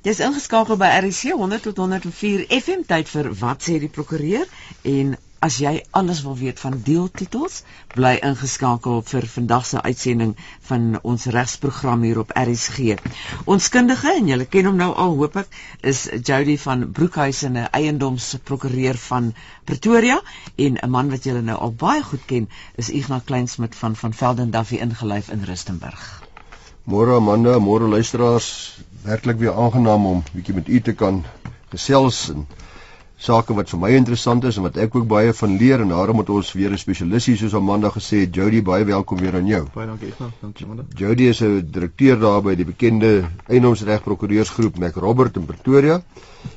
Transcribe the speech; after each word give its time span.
Jy's 0.00 0.20
ingeskakel 0.24 0.78
by 0.80 0.86
RC 0.96 1.34
100 1.36 1.60
tot 1.66 1.80
104 1.82 2.46
FM 2.56 2.86
tyd 2.88 3.08
vir 3.12 3.26
wat 3.36 3.66
sê 3.66 3.74
die 3.82 3.90
prokureur 3.92 4.46
en 4.88 5.10
as 5.44 5.58
jy 5.60 5.72
alles 6.00 6.22
wil 6.24 6.38
weet 6.38 6.62
van 6.62 6.78
deeltitels 6.86 7.58
bly 7.92 8.14
ingeskakel 8.28 9.02
vir 9.10 9.26
vandag 9.32 9.66
se 9.68 9.82
uitsending 9.84 10.32
van 10.70 10.86
ons 11.12 11.26
regsprogram 11.36 12.06
hier 12.08 12.22
op 12.22 12.32
RSG. 12.32 12.96
Ons 13.44 13.68
kundige 13.76 14.14
en 14.22 14.32
julle 14.32 14.48
ken 14.54 14.70
hom 14.70 14.80
nou 14.80 14.88
al 15.04 15.18
hoop 15.20 15.36
ek 15.42 15.60
is 15.92 16.06
Jody 16.30 16.56
van 16.64 16.88
Broekhuizen 17.00 17.60
'n 17.60 17.68
eiendomsprokureur 17.82 18.96
van 19.04 19.34
Pretoria 19.68 20.16
en 20.56 20.80
'n 20.80 20.90
man 20.96 21.12
wat 21.12 21.28
julle 21.28 21.44
nou 21.44 21.58
al 21.60 21.76
baie 21.84 22.02
goed 22.02 22.24
ken 22.32 22.48
is 22.76 22.88
Ignas 22.88 23.28
Kleinsmid 23.28 23.76
van 23.84 23.96
van 23.96 24.16
Velden 24.24 24.50
Duffy 24.50 24.80
ingelyf 24.80 25.28
in 25.28 25.44
Rustenburg. 25.44 26.08
Môre 26.88 27.20
Amanda, 27.20 27.58
môre 27.58 27.86
luisteraars, 27.86 28.80
werklik 29.02 29.38
weer 29.38 29.54
aangenaam 29.54 30.06
om 30.06 30.22
bietjie 30.32 30.54
met 30.54 30.68
u 30.68 30.80
te 30.80 30.92
kan 30.92 31.22
gesels 31.72 32.28
en 32.32 32.46
sake 33.20 33.54
wat 33.56 33.68
vir 33.72 33.80
my 33.80 33.90
interessant 33.96 34.44
is 34.48 34.56
en 34.56 34.64
wat 34.64 34.78
ek 34.80 34.94
ook 34.96 35.06
baie 35.08 35.32
van 35.36 35.56
leer 35.60 35.82
en 35.84 35.90
daarom 35.92 36.16
moet 36.20 36.30
ons 36.32 36.52
weer 36.56 36.72
'n 36.72 36.80
spesialis 36.80 37.26
hier 37.26 37.36
soos 37.36 37.54
Amanda 37.54 37.90
gesê 37.96 38.20
het 38.24 38.34
Jody 38.34 38.62
baie 38.62 38.84
welkom 38.84 39.18
weer 39.18 39.34
aan 39.36 39.46
jou. 39.46 39.66
Baie 39.74 39.86
dankie 39.86 40.08
Ignas, 40.08 40.32
dankie 40.40 40.66
Amanda. 40.66 40.84
Jody 40.96 41.28
is 41.28 41.42
'n 41.42 41.68
direkteur 41.70 42.18
daar 42.20 42.42
by 42.42 42.54
die 42.54 42.64
bekende 42.64 43.28
eiendomsreg 43.48 44.02
prokureursgroep 44.02 44.78
Mac 44.78 44.94
Robert 44.96 45.36
in 45.36 45.44
Pretoria 45.44 46.02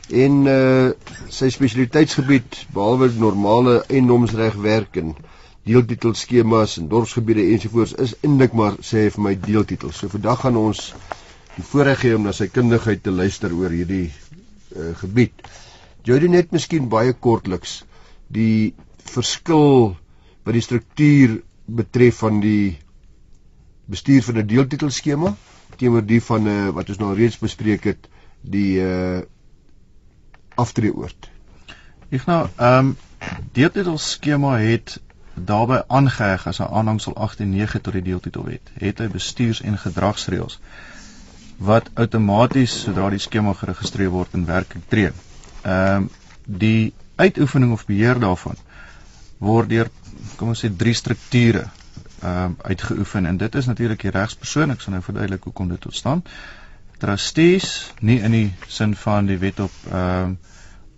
en 0.10 0.46
uh 0.48 0.92
sy 1.30 1.50
spesialiteitsgebied 1.50 2.68
behalwe 2.74 3.12
normale 3.18 3.84
eiendomsreg 3.88 4.54
werk 4.54 4.96
en 4.98 5.16
deeltitelskemas 5.64 6.78
en 6.78 6.88
dorpsgebiede 6.88 7.42
ensovoorts 7.52 7.94
is 7.94 8.16
eintlik 8.22 8.54
maar 8.54 8.74
sê 8.80 9.10
vir 9.10 9.22
my 9.22 9.40
deeltitels. 9.40 9.98
So 9.98 10.08
vandag 10.08 10.40
gaan 10.40 10.58
ons 10.58 10.94
die 11.56 11.66
voorreg 11.70 12.00
gee 12.04 12.16
om 12.18 12.24
na 12.26 12.34
sy 12.34 12.48
kundigheid 12.50 13.04
te 13.04 13.12
luister 13.12 13.54
oor 13.54 13.74
hierdie 13.74 14.08
uh, 14.10 14.94
gebied. 15.02 15.44
Jody 16.04 16.28
net 16.28 16.52
miskien 16.52 16.90
baie 16.90 17.14
kortliks 17.14 17.84
die 18.34 18.74
verskil 19.14 19.94
wat 20.44 20.56
die 20.58 20.64
struktuur 20.66 21.38
betref 21.66 22.24
van 22.24 22.42
die 22.44 22.78
bestuur 23.86 24.24
van 24.24 24.40
'n 24.42 24.48
deeltitelskema 24.48 25.36
teenoor 25.78 26.06
die 26.06 26.22
van 26.22 26.44
'n 26.44 26.50
uh, 26.50 26.74
wat 26.74 26.90
ons 26.90 27.00
nou 27.00 27.14
reeds 27.16 27.40
bespreek 27.40 27.84
het 27.84 28.10
die 28.42 28.82
uh 28.82 29.22
aftreeoort. 30.56 31.30
Ek 32.14 32.26
nou 32.30 32.48
ehm 32.58 32.94
um, 32.94 32.98
deeltitelskema 33.58 34.58
het 34.62 35.00
daarbey 35.34 35.84
aangeheg 35.88 36.48
as 36.48 36.60
'n 36.60 36.70
aanhangsel 36.70 37.16
8 37.16 37.40
en 37.40 37.50
9 37.50 37.82
tot 37.82 37.94
die 37.94 38.02
deeltitelwet. 38.02 38.70
Het 38.74 39.00
hy 39.00 39.08
bestuurs- 39.08 39.62
en 39.62 39.78
gedragsreëls 39.78 40.60
wat 41.64 41.90
outomaties 41.94 42.74
sodra 42.86 43.10
die 43.14 43.22
skema 43.24 43.54
geregistreer 43.58 44.12
word 44.12 44.36
in 44.38 44.48
werking 44.50 44.84
tree. 44.90 45.14
Ehm 45.64 46.04
um, 46.04 46.10
die 46.44 46.94
uitoefening 47.16 47.72
of 47.72 47.86
beheer 47.88 48.20
daarvan 48.20 48.58
word 49.40 49.70
deur 49.72 49.90
kom 50.36 50.50
ons 50.52 50.64
sê 50.66 50.70
drie 50.84 50.96
strukture 50.98 51.64
ehm 51.64 52.32
um, 52.32 52.58
uitgeoefen 52.64 53.30
en 53.30 53.38
dit 53.38 53.56
is 53.56 53.70
natuurlik 53.72 54.04
die 54.04 54.16
regspersoon. 54.16 54.76
Ek 54.76 54.84
sal 54.84 54.98
nou 54.98 55.04
verduidelik 55.06 55.44
hoe 55.48 55.54
kom 55.54 55.72
dit 55.72 55.82
tot 55.82 55.96
stand. 55.96 56.28
Trustees, 57.00 57.70
nie 58.00 58.20
in 58.24 58.36
die 58.36 58.50
sin 58.68 58.96
van 58.96 59.30
die 59.32 59.40
wet 59.40 59.64
op 59.64 59.80
ehm 59.92 60.34
um, 60.34 60.36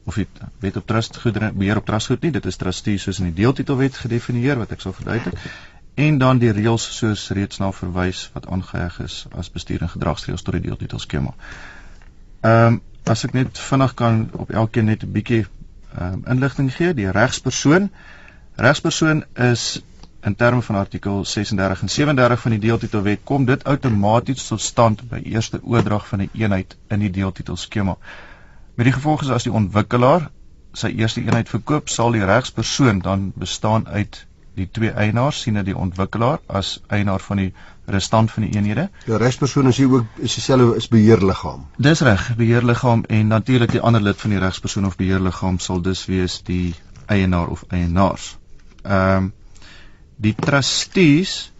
of 0.06 0.20
die 0.22 0.28
wet 0.62 0.76
op 0.78 0.86
trustgoedere 0.86 1.48
beheer 1.58 1.80
op 1.82 1.86
trustgoed 1.86 2.22
nie. 2.22 2.32
Dit 2.32 2.46
is 2.46 2.60
trustees 2.62 3.08
soos 3.08 3.20
in 3.22 3.32
die 3.32 3.40
deeltitelwet 3.42 3.98
gedefinieer 3.98 4.60
wat 4.62 4.76
ek 4.76 4.84
sal 4.84 4.94
verduidelik 4.94 5.40
en 5.96 6.18
dan 6.18 6.38
die 6.38 6.52
reëls 6.52 6.86
soos 6.98 7.30
reeds 7.30 7.58
na 7.58 7.72
verwys 7.72 8.26
wat 8.34 8.48
aangeheg 8.52 9.00
is 9.00 9.26
as 9.32 9.52
bestuur 9.52 9.82
en 9.82 9.90
gedragsreëls 9.90 10.44
tot 10.44 10.58
die 10.58 10.68
deeltitelskema. 10.68 11.34
Ehm 12.42 12.74
um, 12.74 12.82
as 13.06 13.22
ek 13.28 13.36
net 13.38 13.60
vinnig 13.62 13.92
kan 13.94 14.24
op 14.34 14.50
elkeen 14.50 14.88
net 14.90 15.04
'n 15.04 15.12
bietjie 15.12 15.46
ehm 15.46 16.14
um, 16.14 16.24
inligting 16.34 16.72
gee, 16.74 16.94
die 16.94 17.12
regspersoon 17.12 17.90
regspersoon 18.56 19.24
is 19.36 19.82
in 20.26 20.36
terme 20.36 20.62
van 20.62 20.76
artikel 20.76 21.26
36 21.26 21.82
en 21.82 21.90
37 21.90 22.42
van 22.42 22.52
die 22.52 22.60
deeltitelwet 22.60 23.20
kom 23.24 23.46
dit 23.46 23.64
outomaties 23.64 24.48
tot 24.48 24.62
stand 24.62 25.10
by 25.10 25.20
eerste 25.24 25.60
oordrag 25.64 26.08
van 26.08 26.20
'n 26.20 26.22
een 26.22 26.42
eenheid 26.42 26.78
in 26.88 27.00
die 27.00 27.12
deeltitelskema. 27.12 27.98
Met 28.76 28.86
die 28.86 28.94
gevolg 28.94 29.22
is 29.22 29.30
as 29.30 29.44
die 29.44 29.52
ontwikkelaar 29.52 30.30
sy 30.74 30.88
eerste 30.88 31.22
eenheid 31.22 31.50
verkoop, 31.50 31.90
sal 31.90 32.12
die 32.12 32.26
regspersoon 32.26 33.00
dan 33.00 33.32
bestaan 33.36 33.88
uit 33.88 34.26
die 34.56 34.68
twee 34.72 34.92
eienaars 34.92 35.42
sien 35.42 35.58
dat 35.60 35.66
die 35.68 35.78
ontwikkelaar 35.78 36.40
as 36.48 36.80
eienaar 36.88 37.20
van 37.20 37.42
die 37.44 37.54
restant 37.92 38.32
van 38.32 38.46
die 38.48 38.56
eenhede. 38.56 38.90
Die 39.06 39.18
regspersoon 39.18 39.68
is 39.68 39.78
hier 39.78 39.92
ook 39.92 40.22
is 40.24 40.36
dieselfde 40.38 40.76
is 40.80 40.88
beheerliggaam. 40.88 41.66
Dis 41.78 42.02
reg, 42.08 42.30
beheerliggaam 42.36 43.04
en 43.08 43.28
natuurlik 43.28 43.72
die 43.76 43.82
ander 43.82 44.02
lid 44.02 44.22
van 44.22 44.36
die 44.36 44.40
regspersoon 44.40 44.86
of 44.86 44.96
beheerliggaam 44.96 45.60
sal 45.60 45.82
dus 45.82 46.06
wees 46.06 46.40
die 46.48 46.76
eienaar 47.06 47.48
of 47.48 47.66
eienaars. 47.70 48.38
Ehm 48.84 49.18
um, 49.18 49.34
die 50.16 50.36
trustees 50.36 51.52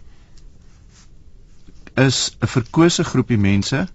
is 1.96 2.38
'n 2.40 2.48
verkose 2.48 3.04
groepie 3.04 3.38
mense 3.38 3.88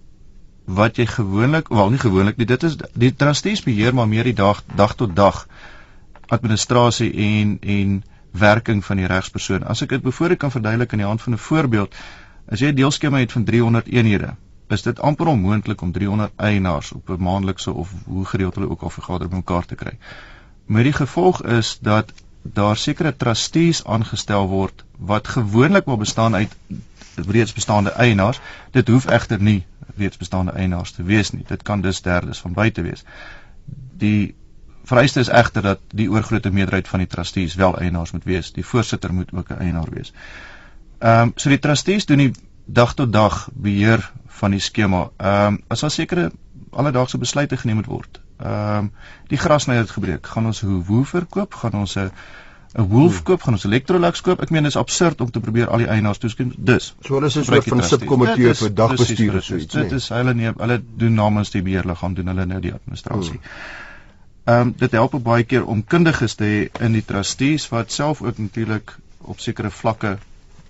wat 0.65 0.95
jy 0.95 1.05
gewoonlik, 1.05 1.67
wel 1.67 1.89
nie 1.89 1.99
gewoonlik 1.99 2.37
nie, 2.37 2.45
dit 2.45 2.63
is 2.63 2.77
die 2.93 3.15
trustees 3.15 3.63
beheer 3.63 3.93
maar 3.93 4.07
meer 4.07 4.23
die 4.23 4.37
dag 4.37 4.63
dag 4.75 4.95
tot 4.95 5.15
dag 5.15 5.47
administrasie 6.27 7.13
en 7.13 7.57
en 7.61 8.03
werking 8.31 8.85
van 8.85 8.97
die 8.97 9.05
regspersoon. 9.05 9.63
As 9.63 9.81
ek 9.81 9.89
dit 9.89 10.01
bevoorreg 10.01 10.37
kan 10.37 10.51
verduidelik 10.51 10.91
aan 10.91 11.03
die 11.03 11.07
hand 11.07 11.21
van 11.21 11.33
'n 11.33 11.37
voorbeeld, 11.37 11.95
as 12.51 12.59
jy 12.59 12.67
'n 12.67 12.75
deelskema 12.75 13.17
het 13.17 13.31
van 13.31 13.43
300 13.43 13.87
eenhede, 13.87 14.35
is 14.67 14.81
dit 14.81 14.99
amper 14.99 15.27
onmoontlik 15.27 15.81
om 15.81 15.91
300 15.91 16.31
eienaars 16.35 16.91
op 16.91 17.09
'n 17.09 17.23
maandelikse 17.23 17.71
of 17.71 17.93
hoe 18.05 18.25
gereeld 18.25 18.55
hulle 18.55 18.69
ook 18.69 18.81
al 18.81 18.89
vergader 18.89 19.27
bymekaar 19.27 19.65
te 19.65 19.75
kry. 19.75 19.97
Met 20.65 20.83
die 20.83 20.93
gevolg 20.93 21.43
is 21.43 21.77
dat 21.81 22.13
daar 22.41 22.77
sekere 22.77 23.17
trustees 23.17 23.85
aangestel 23.85 24.47
word 24.47 24.83
wat 24.97 25.27
gewoonlik 25.27 25.85
wel 25.85 25.97
bestaan 25.97 26.35
uit 26.35 26.55
reeds 27.15 27.53
bestaande 27.53 27.91
eienaars. 27.91 28.39
Dit 28.71 28.87
hoef 28.87 29.05
egter 29.05 29.41
nie 29.41 29.65
reeds 29.97 30.17
bestaande 30.17 30.51
eienaars 30.51 30.91
te 30.91 31.03
wees 31.03 31.31
nie. 31.31 31.43
Dit 31.47 31.61
kan 31.61 31.81
dus 31.81 32.01
derdes 32.01 32.39
van 32.39 32.53
buite 32.53 32.81
wees. 32.81 33.03
Die 33.97 34.35
vereiste 34.83 35.19
is 35.19 35.27
egter 35.29 35.61
dat 35.61 35.79
die 35.89 36.09
oorgrootste 36.11 36.51
meerderheid 36.51 36.87
van 36.87 36.99
die 36.99 37.07
trustees 37.07 37.55
wel 37.55 37.77
eienaars 37.79 38.11
moet 38.11 38.23
wees. 38.23 38.51
Die 38.53 38.65
voorsitter 38.65 39.13
moet 39.13 39.33
ook 39.33 39.49
'n 39.49 39.59
eienaar 39.59 39.89
wees. 39.89 40.13
Ehm 40.99 41.21
um, 41.21 41.31
so 41.35 41.49
die 41.49 41.59
trustees 41.59 42.05
doen 42.05 42.17
die 42.17 42.33
dag 42.65 42.93
tot 42.93 43.13
dag 43.13 43.49
beheer 43.53 44.11
van 44.27 44.51
die 44.51 44.59
skema. 44.59 45.09
Ehm 45.17 45.53
um, 45.53 45.61
as 45.67 45.79
daar 45.79 45.91
sekere 45.91 46.31
alledaagse 46.69 47.17
besluite 47.17 47.57
geneem 47.57 47.75
moet 47.75 47.85
word. 47.85 48.21
Ehm 48.37 48.77
um, 48.77 48.91
die 49.27 49.37
grasny 49.37 49.75
het 49.75 49.89
gebreek. 49.89 50.27
Gaan 50.27 50.45
ons 50.45 50.63
'n 50.63 50.83
woe 50.87 51.05
verkoop? 51.05 51.53
Gaan 51.53 51.73
ons 51.73 51.95
'n 51.97 52.11
'n 52.73 52.87
wolf 52.87 53.13
hmm. 53.13 53.23
koop? 53.23 53.41
Gaan 53.41 53.53
ons 53.53 53.63
Electrolux 53.63 54.21
koop? 54.21 54.41
Ek 54.41 54.49
meen 54.49 54.63
dit 54.63 54.71
is 54.71 54.79
absurd 54.79 55.21
om 55.21 55.31
te 55.31 55.39
probeer 55.39 55.69
al 55.69 55.77
die 55.77 55.87
eienaars 55.87 56.17
toeskem. 56.17 56.53
Dus. 56.57 56.95
So 57.01 57.13
hulle 57.13 57.27
is 57.27 57.35
'n 57.35 57.43
soort 57.43 57.67
van 57.67 57.83
subkomitee 57.83 58.53
vir 58.53 58.73
dagbestuur 58.73 59.35
of 59.35 59.43
so 59.43 59.55
iets. 59.55 59.73
Dit 59.73 59.91
is 59.91 60.09
hulle 60.09 60.33
nee, 60.33 60.51
hulle 60.57 60.81
doen 60.95 61.13
namens 61.13 61.51
die 61.51 61.61
beheerliggaam 61.61 62.13
doen 62.13 62.27
hulle 62.27 62.45
nou 62.45 62.59
die 62.59 62.73
administrasie. 62.73 63.39
Hmm. 63.41 63.89
Ehm 64.43 64.59
um, 64.59 64.73
dit 64.77 64.91
help 64.91 65.15
ook 65.15 65.23
baie 65.23 65.43
keer 65.43 65.65
om 65.65 65.83
kundiges 65.85 66.35
te 66.35 66.43
hê 66.43 66.83
in 66.85 66.95
die 66.97 67.05
trustees 67.05 67.69
wat 67.69 67.91
self 67.91 68.21
ook 68.21 68.37
natuurlik 68.37 68.97
op 69.17 69.39
sekere 69.39 69.69
vlakke 69.69 70.17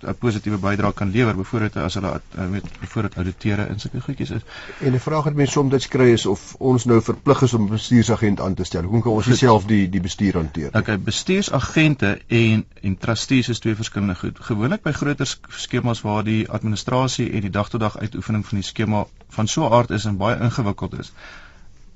'n 0.02 0.14
positiewe 0.18 0.58
bydrae 0.58 0.92
kan 0.92 1.10
lewer 1.10 1.36
byvoorbeeld 1.36 1.76
as 1.76 1.94
hulle 1.94 2.10
uh, 2.12 2.46
weet 2.50 2.64
byvoorbeeld 2.80 3.14
auditeure 3.14 3.66
in 3.68 3.78
sulke 3.80 4.00
goedjies 4.00 4.30
is. 4.30 4.40
En 4.80 4.92
'n 4.92 5.00
vraag 5.00 5.24
wat 5.24 5.34
mense 5.34 5.52
soms 5.52 5.70
dit 5.70 5.88
kry 5.88 6.08
is 6.12 6.26
of 6.26 6.54
ons 6.58 6.84
nou 6.84 7.02
verplig 7.02 7.42
is 7.42 7.54
om 7.54 7.62
'n 7.62 7.68
bestuursagent 7.68 8.40
aan 8.40 8.54
te 8.54 8.64
stel. 8.64 8.82
Hoe 8.82 9.02
kan 9.02 9.12
ons 9.12 9.38
self 9.38 9.64
die 9.64 9.88
die 9.88 10.00
bestuur 10.00 10.34
hanteer? 10.34 10.76
Okay, 10.76 10.98
bestuursagente 10.98 12.20
en 12.26 12.64
en 12.82 12.98
trustees 12.98 13.48
is 13.48 13.58
twee 13.58 13.74
verskillende 13.74 14.14
goed. 14.14 14.40
Gewoonlik 14.40 14.82
by 14.82 14.92
groter 14.92 15.36
skemas 15.48 16.00
waar 16.00 16.24
die 16.24 16.50
administrasie 16.50 17.30
en 17.30 17.40
die 17.40 17.50
dag-tot-dag 17.50 17.92
-dag 17.92 18.02
uitoefening 18.02 18.46
van 18.46 18.58
die 18.58 18.66
skema 18.66 19.06
van 19.28 19.48
so 19.48 19.68
'n 19.68 19.72
aard 19.72 19.90
is 19.90 20.04
en 20.04 20.16
baie 20.16 20.40
ingewikkeld 20.40 20.98
is, 20.98 21.12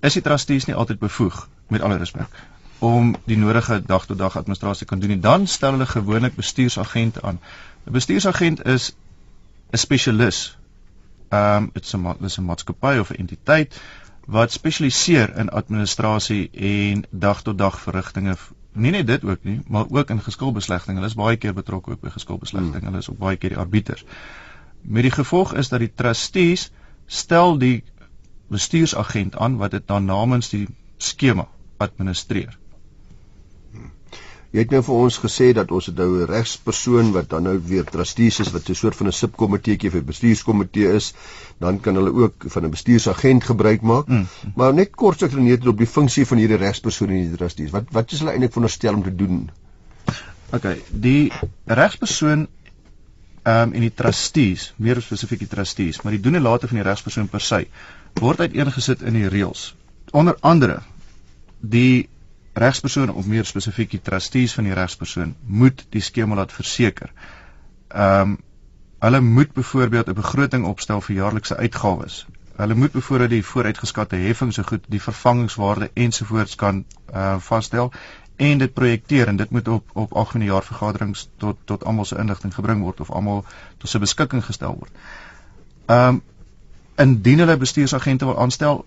is 0.00 0.12
die 0.12 0.22
trustees 0.22 0.64
nie 0.64 0.75
altyd 0.75 0.99
bevoeg 0.99 1.49
met 1.68 1.80
alle 1.80 1.96
respek 1.96 2.28
om 2.78 3.14
die 3.24 3.36
nodige 3.36 3.82
dag 3.86 4.06
tot 4.06 4.18
dag 4.18 4.36
administrasie 4.36 4.86
kan 4.86 4.98
doen 4.98 5.10
en 5.10 5.20
dan 5.20 5.46
stel 5.46 5.70
hulle 5.70 5.86
gewoonlik 5.86 6.34
bestuursagente 6.34 7.22
aan. 7.22 7.40
'n 7.84 7.92
Bestuursagent 7.92 8.64
is 8.64 8.96
'n 9.70 9.76
spesialis. 9.76 10.58
Ehm 11.28 11.62
um, 11.62 11.70
dit's 11.72 11.94
'n 11.94 12.16
dis 12.20 12.38
'n 12.38 12.44
maatskappy 12.44 12.98
of 12.98 13.10
'n 13.10 13.16
entiteit 13.16 13.80
wat 14.26 14.52
spesialiseer 14.52 15.36
in 15.38 15.48
administrasie 15.48 16.50
en 16.50 17.04
dag 17.10 17.42
tot 17.42 17.58
dag 17.58 17.80
verrigtinge. 17.80 18.36
Nie 18.72 18.90
net 18.90 19.06
dit 19.06 19.24
ook 19.24 19.38
nie, 19.42 19.60
maar 19.66 19.84
ook 19.88 20.10
in 20.10 20.20
geskilbeslegting. 20.20 20.96
Hulle 20.96 21.08
is 21.08 21.14
baie 21.14 21.36
keer 21.36 21.54
betrokke 21.54 21.90
ook 21.90 22.00
by 22.00 22.10
geskilbeslegting. 22.10 22.74
Hmm. 22.74 22.84
Hulle 22.84 22.98
is 22.98 23.10
ook 23.10 23.19
baie 23.19 23.36
keer 23.36 23.48
die 23.48 23.58
arbiters. 23.58 24.04
Met 24.80 25.02
die 25.02 25.10
gevolg 25.10 25.54
is 25.54 25.69
dat 25.69 25.78
die 25.78 25.92
trustees 25.94 26.70
stel 27.06 27.58
die 27.58 27.84
bestuursagent 28.48 29.36
aan 29.36 29.56
wat 29.56 29.70
dit 29.70 29.86
dan 29.86 30.04
namens 30.04 30.48
die 30.48 30.69
skema 30.96 31.48
administreer. 31.76 32.58
Jy 34.56 34.62
het 34.62 34.70
nou 34.73 34.78
vir 34.87 35.00
ons 35.05 35.17
gesê 35.20 35.50
dat 35.56 35.73
ons 35.75 35.88
het 35.90 35.99
nou 36.00 36.23
'n 36.23 36.28
regspersoon 36.31 37.11
wat 37.12 37.28
dan 37.28 37.43
nou 37.43 37.58
weer 37.70 37.84
trustees 37.84 38.38
is 38.40 38.52
wat 38.52 38.70
'n 38.70 38.75
soort 38.75 38.96
van 38.96 39.06
'n 39.08 39.12
subkomiteetjie 39.12 39.90
vir 39.90 40.05
bestuurskomitee 40.05 40.94
is. 40.94 41.12
Dan 41.58 41.81
kan 41.81 41.94
hulle 41.94 42.12
ook 42.12 42.44
van 42.46 42.64
'n 42.64 42.70
bestuursagent 42.70 43.44
gebruik 43.44 43.82
maak. 43.82 44.06
Mm. 44.06 44.26
Maar 44.55 44.75
net 44.75 44.94
kortliks 44.94 45.34
net 45.34 45.67
op 45.67 45.78
die 45.78 45.87
funksie 45.87 46.26
van 46.26 46.38
hierdie 46.38 46.56
regspersoon 46.56 47.08
en 47.08 47.28
die 47.28 47.37
trustees. 47.37 47.70
Wat 47.70 47.84
wat 47.90 48.12
is 48.12 48.19
hulle 48.19 48.31
eintlik 48.31 48.52
veronderstel 48.52 48.94
om 48.94 49.02
te 49.02 49.14
doen? 49.14 49.50
OK, 50.52 50.67
die 50.90 51.32
regspersoon 51.64 52.49
ehm 53.43 53.62
um, 53.62 53.72
en 53.72 53.81
die 53.81 53.94
trustees, 53.94 54.72
meer 54.76 55.02
spesifiek 55.02 55.38
die 55.38 55.49
trustees, 55.49 56.02
maar 56.02 56.12
die 56.12 56.20
doen 56.20 56.34
en 56.34 56.43
late 56.43 56.69
van 56.69 56.76
die 56.76 56.87
regspersoon 56.87 57.29
per 57.29 57.40
se 57.40 57.67
word 58.14 58.40
uiteengesit 58.40 59.02
in 59.02 59.12
die 59.12 59.29
reëls. 59.29 59.75
Onder 60.11 60.37
andere 60.40 60.81
die 61.61 62.08
regspersoon 62.56 63.12
of 63.12 63.26
meer 63.26 63.44
spesifiek 63.44 63.91
die 63.91 64.03
trustees 64.03 64.55
van 64.56 64.64
die 64.64 64.75
regspersoon 64.75 65.35
moet 65.47 65.87
die 65.91 66.00
skema 66.00 66.35
laat 66.35 66.53
verseker. 66.53 67.12
Ehm 67.88 68.20
um, 68.20 68.37
hulle 68.99 69.20
moet 69.20 69.53
byvoorbeeld 69.53 70.08
'n 70.08 70.14
begroting 70.14 70.64
opstel 70.64 71.00
vir 71.00 71.17
jaarlikse 71.17 71.56
uitgawes. 71.56 72.26
Hulle 72.56 72.75
moet 72.75 72.93
byvoorbeeld 72.93 73.31
die 73.31 73.44
vooruitgeskatte 73.44 74.17
heffing 74.17 74.53
so 74.53 74.62
goed 74.62 74.85
die 74.88 75.03
vervangingswaarde 75.03 75.91
ensovoorts 75.94 76.55
kan 76.55 76.85
uh 77.12 77.37
vasstel 77.38 77.93
en 78.37 78.58
dit 78.58 78.73
projekteer 78.73 79.29
en 79.29 79.37
dit 79.37 79.50
moet 79.50 79.69
op 79.69 79.91
op 79.93 80.12
algemene 80.12 80.50
jaarvergaderings 80.50 81.29
tot 81.37 81.56
tot 81.64 81.85
almal 81.85 82.05
se 82.05 82.19
inligting 82.19 82.55
gebring 82.55 82.82
word 82.82 83.00
of 83.00 83.11
almal 83.11 83.44
tot 83.76 83.91
se 83.91 83.99
beskikking 83.99 84.44
gestel 84.44 84.75
word. 84.79 84.93
Ehm 85.87 86.08
um, 86.08 86.23
indien 86.97 87.38
hulle 87.38 87.56
bestuursagente 87.56 88.25
wil 88.25 88.38
aanstel, 88.41 88.85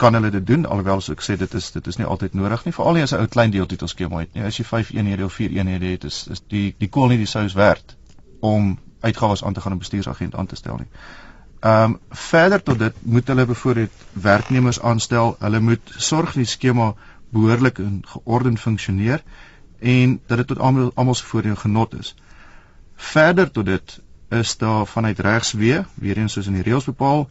kan 0.00 0.14
hulle 0.16 0.30
dit 0.30 0.46
doen 0.46 0.66
alhoewel 0.66 1.02
as 1.02 1.10
ek 1.12 1.22
sê 1.24 1.36
dit 1.36 1.54
is 1.54 1.70
dit 1.76 1.86
is 1.92 1.98
nie 2.00 2.06
altyd 2.12 2.34
nodig 2.38 2.64
nie 2.64 2.72
veral 2.76 2.96
nie 2.96 3.02
as 3.06 3.12
'n 3.12 3.24
ou 3.24 3.30
klein 3.36 3.50
deeltitel 3.56 3.88
skema 3.88 4.20
het 4.24 4.34
nie 4.34 4.44
as 4.48 4.58
jy 4.58 4.64
5 4.64 4.92
eenhede 4.96 5.24
of 5.24 5.34
4 5.40 5.56
eenhede 5.56 5.90
het 5.94 6.04
is 6.04 6.26
is 6.36 6.42
die 6.54 6.74
die 6.78 6.88
kool 6.88 7.08
nie 7.12 7.18
die 7.18 7.32
sous 7.32 7.56
werd 7.58 7.96
om 8.40 8.78
uitgawes 9.00 9.44
aan 9.44 9.52
te 9.52 9.60
gaan 9.60 9.72
'n 9.72 9.78
bestuursagent 9.78 10.34
aan 10.34 10.46
te 10.46 10.56
stel 10.56 10.76
nie. 10.76 10.88
Ehm 11.60 11.82
um, 11.82 11.98
verder 12.10 12.62
tot 12.62 12.78
dit 12.78 12.94
moet 13.02 13.26
hulle 13.26 13.46
byvoorbeeld 13.46 13.90
werknemers 14.12 14.80
aanstel. 14.80 15.36
Hulle 15.38 15.60
moet 15.60 15.92
sorg 15.96 16.32
die 16.32 16.44
skema 16.44 16.94
behoorlik 17.28 17.78
en 17.78 18.02
geordend 18.06 18.60
funksioneer 18.60 19.22
en 19.78 20.20
dat 20.26 20.36
dit 20.36 20.46
tot 20.46 20.58
almal 20.58 20.90
almal 20.94 21.14
se 21.14 21.24
voordeel 21.24 21.56
genot 21.56 21.98
is. 21.98 22.14
Verder 22.96 23.50
tot 23.50 23.66
dit 23.66 24.00
is 24.28 24.56
daar 24.56 24.86
vanuit 24.86 25.18
regswee, 25.18 25.84
weer 25.94 26.16
eens 26.16 26.32
soos 26.32 26.46
in 26.46 26.52
die 26.52 26.62
reëls 26.62 26.84
bepaal, 26.84 27.28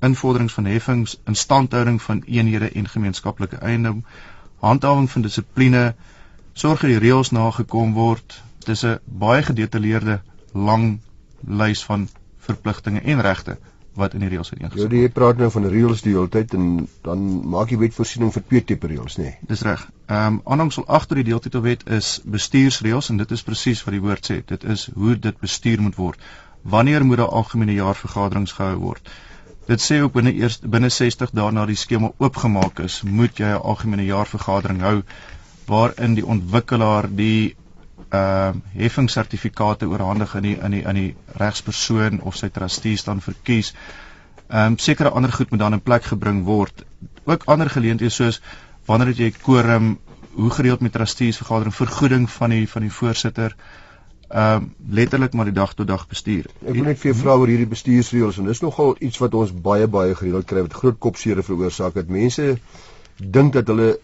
invorderings 0.00 0.52
van 0.52 0.64
heffings, 0.64 1.18
instandhouding 1.24 2.02
van 2.02 2.22
eenhede 2.26 2.70
en 2.70 2.88
gemeenskaplike 2.88 3.56
eiendom, 3.56 4.04
handhawing 4.60 5.10
van 5.10 5.22
dissipline, 5.22 5.94
sorg 6.52 6.80
dat 6.80 6.90
die 6.90 6.98
reëls 6.98 7.30
nagekom 7.30 7.92
word. 7.94 8.42
Dit 8.58 8.68
is 8.68 8.84
'n 8.84 8.98
baie 9.04 9.42
gedetailleerde 9.42 10.20
lang 10.52 11.00
lys 11.40 11.84
van 11.84 12.08
verpligtinge 12.38 13.00
en 13.00 13.20
regte 13.20 13.58
wat 13.94 14.14
in 14.14 14.20
die 14.20 14.28
reëls 14.28 14.52
ingesit 14.54 14.78
word. 14.78 14.92
Ja, 14.92 14.98
jy 15.02 15.08
praat 15.14 15.40
nou 15.40 15.50
van 15.50 15.66
reëls 15.72 16.02
die 16.02 16.12
hele 16.14 16.28
tyd 16.28 16.54
en 16.54 16.66
dan 17.06 17.24
maak 17.54 17.72
jy 17.72 17.78
wetvoorsiening 17.78 18.32
vir 18.32 18.44
twee 18.48 18.64
tipe 18.64 18.86
reëls, 18.86 19.16
nê? 19.18 19.22
Nee. 19.22 19.48
Dis 19.50 19.64
reg. 19.66 19.88
Ehm 20.06 20.26
um, 20.26 20.40
aanhangsel 20.44 20.86
agter 20.86 21.20
die 21.20 21.24
deeltitelwet 21.30 21.88
is 21.98 22.20
bestuursreëls 22.24 23.10
en 23.10 23.16
dit 23.16 23.30
is 23.30 23.42
presies 23.42 23.82
wat 23.84 23.96
die 23.96 24.04
woord 24.04 24.30
sê. 24.30 24.40
Dit 24.46 24.64
is 24.64 24.88
hoe 24.94 25.18
dit 25.18 25.40
bestuur 25.40 25.82
moet 25.82 25.96
word. 25.96 26.30
Wanneer 26.62 27.04
moet 27.04 27.16
daar 27.16 27.34
algemene 27.40 27.72
jaarvergaderings 27.72 28.52
gehou 28.52 28.76
word? 28.78 29.10
Dit 29.70 29.82
sê 29.82 30.00
ook 30.02 30.16
binne 30.16 30.32
eers 30.34 30.56
binne 30.66 30.88
60 30.90 31.30
dae 31.38 31.50
na 31.54 31.64
die 31.68 31.78
skema 31.78 32.08
oopgemaak 32.18 32.80
is, 32.82 33.02
moet 33.06 33.38
jy 33.38 33.50
'n 33.54 33.66
algemene 33.72 34.04
jaarvergadering 34.08 34.80
hou 34.82 34.96
waarin 35.68 36.16
die 36.18 36.26
ontwikkelaar 36.34 37.06
die 37.20 37.54
ehm 38.10 38.56
uh, 38.56 38.80
heffingssertifikate 38.80 39.86
oorhandig 39.92 40.34
aan 40.36 40.48
die 40.48 40.56
aan 40.62 40.74
die 40.76 40.82
aan 40.92 40.98
die 40.98 41.14
regspersoon 41.42 42.18
of 42.30 42.36
sy 42.40 42.48
trustees 42.56 43.06
dan 43.10 43.22
verkies. 43.28 43.70
Ehm 44.48 44.72
um, 44.72 44.78
sekere 44.78 45.14
ander 45.20 45.32
goed 45.32 45.50
moet 45.50 45.62
dan 45.62 45.78
in 45.78 45.86
plek 45.90 46.08
gebring 46.14 46.42
word. 46.44 46.82
Ook 47.24 47.46
ander 47.46 47.70
geleenthede 47.70 48.10
soos 48.10 48.40
wanneer 48.86 49.14
jy 49.14 49.30
quorum, 49.30 49.98
hoe 50.34 50.50
gereeld 50.50 50.80
met 50.80 50.92
trustees 50.92 51.36
vergadering, 51.36 51.74
vergoeding 51.74 52.30
van 52.30 52.50
die 52.50 52.66
van 52.68 52.82
die 52.82 52.96
voorsitter 52.98 53.54
ehm 53.54 53.89
uh, 54.34 54.60
letterlik 54.90 55.32
maar 55.32 55.50
die 55.50 55.56
dag 55.56 55.74
tot 55.74 55.86
dag 55.86 56.06
bestuur. 56.08 56.50
Ek 56.64 56.74
wil 56.74 56.86
net 56.90 57.00
vir 57.00 57.12
jou 57.12 57.18
vra 57.22 57.36
oor 57.40 57.50
hierdie 57.50 57.70
bestuursreëls 57.70 58.38
en 58.38 58.50
dis 58.50 58.62
nogal 58.64 58.94
iets 59.00 59.18
wat 59.22 59.34
ons 59.34 59.52
baie 59.52 59.88
baie 59.90 60.14
gereeld 60.14 60.46
kry 60.46 60.62
wat 60.66 60.78
groot 60.82 60.98
kopseere 60.98 61.42
veroorsaak 61.46 61.98
dat 61.98 62.08
mense 62.08 62.54
dink 63.20 63.52
dat 63.52 63.68
hulle 63.68 63.96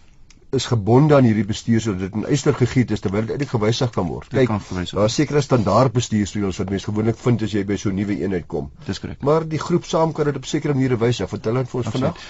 is 0.57 0.67
gebonde 0.71 1.17
aan 1.17 1.27
hierdie 1.27 1.45
bestuursreëls 1.47 1.99
dit 2.01 2.15
in 2.15 2.27
yster 2.33 2.55
gegiet 2.55 2.93
is 2.95 3.03
terwyl 3.05 3.25
dit 3.27 3.35
eintlik 3.35 3.51
gewysig 3.51 3.91
kan 3.95 4.07
word. 4.09 4.31
Kyk, 4.31 4.53
daar 4.93 5.09
is 5.11 5.17
sekere 5.19 5.43
standaard 5.45 5.95
bestuursreëls 5.97 6.61
wat 6.63 6.73
mense 6.75 6.89
gewoonlik 6.89 7.19
vind 7.23 7.43
as 7.47 7.55
jy 7.57 7.65
by 7.67 7.77
so 7.81 7.91
'n 7.91 7.99
nuwe 7.99 8.19
eenheid 8.23 8.47
kom. 8.47 8.71
Dis 8.87 9.01
korrek. 9.03 9.23
Maar 9.27 9.47
die 9.49 9.59
groep 9.59 9.85
saam 9.85 10.13
kan 10.13 10.31
dit 10.31 10.37
op 10.37 10.47
sekere 10.47 10.75
maniere 10.75 10.99
wysig. 10.99 11.29
Vertel 11.29 11.55
dit 11.55 11.71
vir 11.71 11.81
ons 11.83 11.89
vandag. 11.89 12.27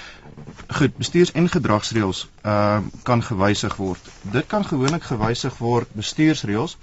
Goed, 0.78 0.96
bestuurs- 0.96 1.32
en 1.32 1.48
gedragsreëls 1.48 2.28
ehm 2.42 2.52
uh, 2.52 3.02
kan 3.02 3.22
gewysig 3.22 3.76
word. 3.76 4.12
Dit 4.22 4.46
kan 4.46 4.64
gewoonlik 4.64 5.02
gewysig 5.02 5.58
word 5.58 5.88
bestuursreëls 5.92 6.78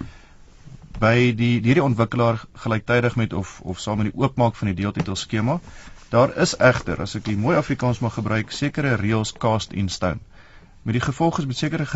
by 1.00 1.32
die 1.36 1.58
hierdie 1.64 1.82
ontwikkelaar 1.82 2.42
gelyktydig 2.64 3.16
met 3.16 3.32
of 3.32 3.60
of 3.62 3.80
saam 3.80 3.98
met 4.02 4.12
die 4.12 4.20
oopmaak 4.20 4.54
van 4.56 4.70
die 4.70 4.76
deeltitel 4.82 5.16
skema. 5.16 5.58
Daar 6.10 6.36
is 6.36 6.54
egter, 6.56 7.00
as 7.02 7.16
ek 7.18 7.24
die 7.24 7.36
mooi 7.36 7.56
Afrikaans 7.56 7.98
mag 8.04 8.14
gebruik, 8.14 8.52
sekere 8.52 8.94
reëls 9.00 9.32
cast 9.32 9.72
in 9.72 9.88
stone. 9.88 10.20
Met 10.84 10.94
die 10.94 11.02
gevolg 11.02 11.38
is 11.38 11.46
met 11.46 11.56
sekere 11.56 11.86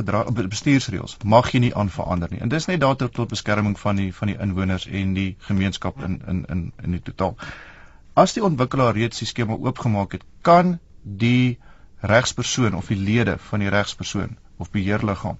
bestuursreëls 0.48 1.16
mag 1.24 1.52
jy 1.52 1.60
nie 1.60 1.74
aan 1.74 1.90
verander 1.90 2.28
nie. 2.30 2.40
En 2.40 2.48
dis 2.48 2.66
net 2.66 2.80
daartoe 2.80 3.08
tot 3.08 3.28
beskerming 3.28 3.78
van 3.78 3.96
die 3.96 4.14
van 4.14 4.32
die 4.32 4.38
inwoners 4.38 4.86
en 4.86 5.14
die 5.14 5.36
gemeenskap 5.38 6.02
in 6.02 6.22
in 6.26 6.44
in 6.48 6.72
in 6.82 6.90
die 6.90 7.02
totaal. 7.02 7.36
As 8.14 8.32
die 8.32 8.42
ontwikkelaar 8.42 8.94
reeds 8.94 9.18
die 9.18 9.26
skema 9.26 9.54
oopgemaak 9.54 10.12
het, 10.12 10.24
kan 10.42 10.78
die 11.02 11.58
regspersoon 12.00 12.74
of 12.74 12.86
die 12.86 12.96
lede 12.98 13.38
van 13.38 13.60
die 13.60 13.68
regspersoon 13.68 14.36
of 14.56 14.70
beheerliggaam 14.70 15.38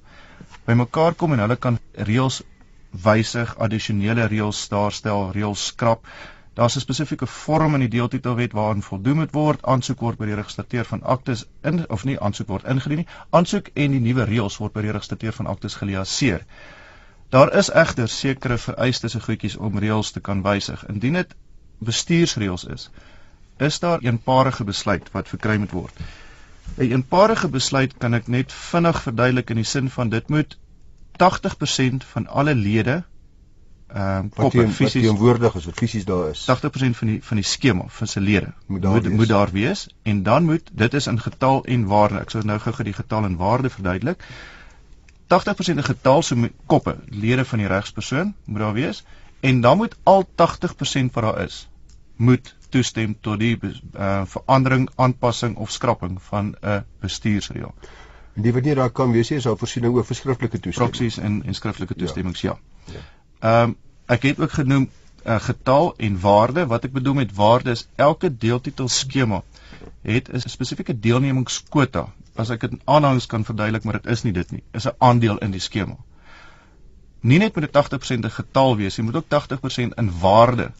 bymekaar 0.69 1.14
kom 1.14 1.32
en 1.32 1.43
hulle 1.44 1.56
kan 1.56 1.78
reëls 2.08 2.43
wysig, 2.90 3.55
addisionele 3.58 4.26
reëls 4.26 4.69
daarstel, 4.69 5.31
reëls 5.32 5.67
skrap. 5.67 6.06
Daar's 6.55 6.76
'n 6.76 6.81
spesifieke 6.81 7.26
vorm 7.26 7.75
in 7.75 7.81
die 7.81 7.88
deeltitelwet 7.88 8.52
waaraan 8.52 8.82
voldoen 8.82 9.17
moet 9.17 9.32
word. 9.32 9.62
Aansoek 9.62 10.00
word 10.00 10.19
by 10.19 10.26
die 10.26 10.35
registreer 10.35 10.85
van 10.85 11.02
aktes 11.02 11.44
in 11.62 11.88
of 11.88 12.05
nie 12.05 12.20
aansoek 12.20 12.49
word 12.49 12.64
ingedien 12.64 12.96
nie. 12.96 13.06
Aansoek 13.31 13.70
en 13.75 13.90
die 13.90 14.00
nuwe 14.00 14.25
reëls 14.25 14.56
word 14.58 14.73
by 14.73 14.82
die 14.82 14.90
registreer 14.90 15.32
van 15.32 15.46
aktes 15.46 15.75
geliaseer. 15.75 16.44
Daar 17.29 17.55
is 17.56 17.70
egter 17.70 18.08
sekere 18.08 18.58
vereistes 18.58 19.14
en 19.14 19.20
goedjies 19.20 19.56
om 19.56 19.79
reëls 19.79 20.11
te 20.11 20.20
kan 20.20 20.43
wysig. 20.43 20.88
Indien 20.88 21.12
dit 21.12 21.35
bestuursreëls 21.79 22.64
is, 22.64 22.90
is 23.58 23.79
daar 23.79 24.00
'n 24.00 24.06
eenparige 24.06 24.64
besluit 24.64 25.12
wat 25.12 25.29
verkry 25.29 25.56
moet 25.56 25.70
word. 25.70 25.94
'n 26.79 26.90
Eenparige 26.90 27.49
besluit 27.49 27.94
kan 27.99 28.14
ek 28.14 28.26
net 28.26 28.52
vinnig 28.52 29.02
verduidelik 29.02 29.50
in 29.50 29.57
die 29.57 29.64
sin 29.64 29.90
van 29.90 30.09
dit 30.09 30.28
moet 30.28 30.59
80% 31.22 32.06
van 32.12 32.26
alle 32.26 32.54
lede 32.54 33.04
ehm 33.88 34.16
um, 34.16 34.28
koppe 34.28 34.68
fisies 34.68 35.02
teenwoordig 35.02 35.54
is, 35.54 35.64
wat 35.64 35.75
fisies 35.75 36.04
daar 36.04 36.28
is. 36.30 36.42
80% 36.50 36.96
van 36.98 37.06
die 37.08 37.18
van 37.25 37.37
die 37.37 37.44
skema 37.44 37.84
van 37.87 38.06
se 38.06 38.20
lede 38.20 38.52
moet 38.66 38.82
daar, 38.82 38.92
moet, 38.92 39.06
wees. 39.06 39.16
moet 39.16 39.28
daar 39.28 39.50
wees 39.50 39.88
en 40.02 40.22
dan 40.22 40.44
moet 40.44 40.70
dit 40.72 40.94
is 40.94 41.06
in 41.06 41.20
getal 41.20 41.64
en 41.64 41.87
waarde. 41.87 42.20
Ek 42.20 42.30
sou 42.30 42.44
nou 42.44 42.58
gou-gou 42.58 42.84
die 42.84 42.96
getal 42.98 43.25
en 43.25 43.37
waarde 43.37 43.70
verduidelik. 43.70 44.25
80% 45.28 45.80
in 45.80 45.84
getal 45.84 46.22
se 46.22 46.34
so 46.34 46.48
koppe 46.66 46.96
lede 47.06 47.44
van 47.44 47.58
die 47.58 47.66
regspersoon 47.66 48.34
moet 48.44 48.60
daar 48.60 48.72
wees 48.72 49.04
en 49.40 49.60
dan 49.60 49.76
moet 49.76 49.96
al 50.02 50.28
80% 50.28 51.12
wat 51.12 51.25
daar 51.25 51.42
is 51.44 51.68
moet 52.16 52.56
toestem 52.68 53.16
tot 53.20 53.38
die 53.38 53.58
uh, 53.62 54.22
verandering, 54.26 54.88
aanpassing 54.96 55.56
of 55.56 55.70
skrapping 55.70 56.22
van 56.22 56.56
'n 56.60 56.84
bestuursreël. 57.00 57.75
En 58.38 58.45
die 58.47 58.52
wat 58.54 58.68
nie 58.68 58.75
daar 58.78 58.92
kan 58.95 59.11
wees 59.11 59.33
nie, 59.33 59.40
is 59.40 59.47
daar 59.49 59.59
voorsiening 59.59 59.95
oor 59.97 60.04
verskriftelike 60.07 60.61
toestemming. 60.62 60.95
Proksies 60.95 61.16
en 61.18 61.40
en 61.42 61.54
skriftelike 61.59 61.97
ja. 61.97 62.00
toestemmings, 62.04 62.42
ja. 62.47 62.54
ja. 62.87 63.00
Ehm 63.42 63.71
um, 63.71 63.76
ek 64.09 64.23
het 64.23 64.38
ook 64.40 64.52
genoem 64.57 64.85
'n 64.85 64.90
uh, 65.26 65.35
eh, 65.35 65.40
getal 65.42 65.95
en 65.97 66.21
waarde. 66.21 66.66
Wat 66.66 66.85
ek 66.85 66.92
bedoel 66.92 67.14
met 67.14 67.35
waarde 67.35 67.71
is 67.71 67.88
elke 67.97 68.30
deeltitel 68.37 68.88
skema 68.88 69.42
het 70.02 70.30
'n 70.33 70.49
spesifieke 70.49 70.99
deelnemingskwota. 70.99 72.07
As 72.35 72.50
ek 72.50 72.61
dit 72.61 72.71
in 72.71 72.80
aanhangs 72.85 73.26
kan 73.26 73.45
verduidelik, 73.45 73.85
maar 73.85 74.00
dit 74.00 74.07
is 74.07 74.23
nie 74.23 74.33
dit 74.33 74.50
nie. 74.50 74.62
Is 74.73 74.87
'n 74.87 74.95
aandeel 74.99 75.38
in 75.38 75.50
die 75.50 75.61
skema. 75.61 75.97
Nie 77.21 77.38
net 77.38 77.54
met 77.54 77.64
'n 77.64 77.73
80% 77.73 78.25
'n 78.25 78.30
getal 78.30 78.76
wees, 78.76 78.97
jy 78.97 79.04
moet 79.04 79.16
ook 79.16 79.28
80% 79.28 79.95
in 79.95 80.12
waarde 80.21 80.71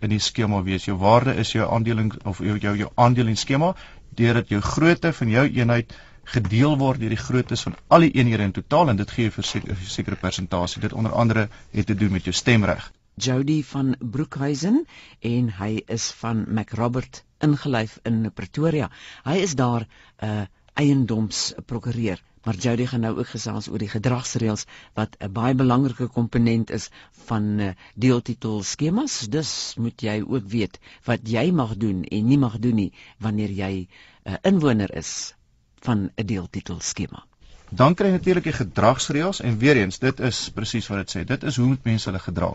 in 0.00 0.08
die 0.08 0.18
skema 0.18 0.62
wees. 0.62 0.84
Jou 0.84 0.98
waarde 0.98 1.34
is 1.34 1.52
jou 1.52 1.70
aandeling 1.70 2.12
of 2.24 2.38
jou 2.38 2.58
jou, 2.58 2.76
jou 2.76 2.90
aandeel 2.94 3.26
in 3.26 3.36
skema 3.36 3.74
deurdat 4.14 4.48
jou 4.48 4.60
grootte 4.60 5.12
van 5.12 5.28
jou 5.28 5.48
eenheid 5.48 5.94
gedeel 6.28 6.76
word 6.80 7.00
deur 7.00 7.12
die 7.14 7.20
groottes 7.20 7.62
van 7.64 7.74
al 7.88 8.04
die 8.04 8.12
eenhede 8.20 8.44
in 8.44 8.52
totaal 8.52 8.92
en 8.92 9.00
dit 9.00 9.10
gee 9.10 9.30
'n 9.30 9.76
sekere 9.96 10.16
persentasie. 10.16 10.80
Dit 10.80 10.92
onder 10.92 11.12
andere 11.12 11.48
het 11.70 11.86
te 11.86 11.94
doen 11.94 12.12
met 12.12 12.24
jou 12.24 12.34
stemreg. 12.34 12.92
Jody 13.14 13.62
van 13.64 13.96
Broekhuizen 13.98 14.84
en 15.20 15.50
hy 15.50 15.82
is 15.86 16.10
van 16.20 16.44
McRobert 16.48 17.24
ingelyf 17.38 17.98
in 18.02 18.30
Pretoria. 18.34 18.90
Hy 19.24 19.36
is 19.36 19.54
daar 19.54 19.86
'n 19.86 20.24
uh, 20.24 20.42
eiendomsprokureur. 20.74 22.22
Maar 22.44 22.54
Jody 22.54 22.86
gaan 22.86 23.00
nou 23.00 23.18
ook 23.18 23.28
gesels 23.28 23.68
oor 23.68 23.78
die 23.78 23.88
gedragsreëls 23.88 24.64
wat 24.94 25.16
'n 25.18 25.32
baie 25.32 25.54
belangrike 25.54 26.06
komponent 26.06 26.70
is 26.70 26.90
van 27.26 27.42
uh, 27.58 27.70
deeltitel 27.94 28.62
skemas. 28.62 29.26
Dus 29.28 29.74
moet 29.76 30.00
jy 30.00 30.22
ook 30.28 30.46
weet 30.46 30.78
wat 31.04 31.20
jy 31.28 31.50
mag 31.50 31.76
doen 31.76 32.04
en 32.04 32.26
nie 32.26 32.38
mag 32.38 32.58
doen 32.58 32.74
nie 32.74 32.92
wanneer 33.18 33.50
jy 33.50 33.88
'n 34.24 34.30
uh, 34.30 34.36
inwoner 34.42 34.94
is 34.94 35.34
van 35.80 36.10
'n 36.14 36.26
deeltitel 36.26 36.80
skema. 36.80 37.24
Dan 37.70 37.94
kry 37.94 38.06
jy 38.06 38.12
natuurlik 38.12 38.44
die 38.44 38.52
gedragsreëls 38.52 39.40
en 39.40 39.58
weer 39.58 39.76
eens, 39.76 39.98
dit 39.98 40.20
is 40.20 40.50
presies 40.54 40.86
wat 40.88 40.98
dit 40.98 41.16
sê. 41.16 41.24
Dit 41.26 41.42
is 41.42 41.56
hoe 41.56 41.76
mense 41.82 42.08
hulle 42.08 42.22
gedra. 42.24 42.54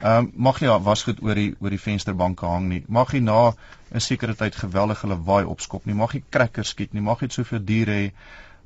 Ehm 0.00 0.16
um, 0.16 0.32
mag 0.34 0.60
nie 0.60 0.68
wasgoed 0.68 1.22
oor 1.22 1.34
die 1.34 1.54
oor 1.60 1.70
die 1.70 1.80
vensterbanke 1.80 2.46
hang 2.46 2.68
nie. 2.68 2.84
Mag 2.88 3.12
nie 3.12 3.20
na 3.20 3.52
'n 3.92 4.00
sekere 4.00 4.34
tyd 4.34 4.56
geweldig 4.56 5.00
hulle 5.00 5.22
waai 5.24 5.44
opskop 5.44 5.86
nie. 5.86 5.94
Mag 5.94 6.14
nie 6.14 6.24
krekkers 6.28 6.68
skiet 6.68 6.92
nie. 6.92 7.02
Mag 7.02 7.20
nie 7.20 7.30
soveel 7.30 7.64
diere 7.64 7.92
hê 7.92 8.12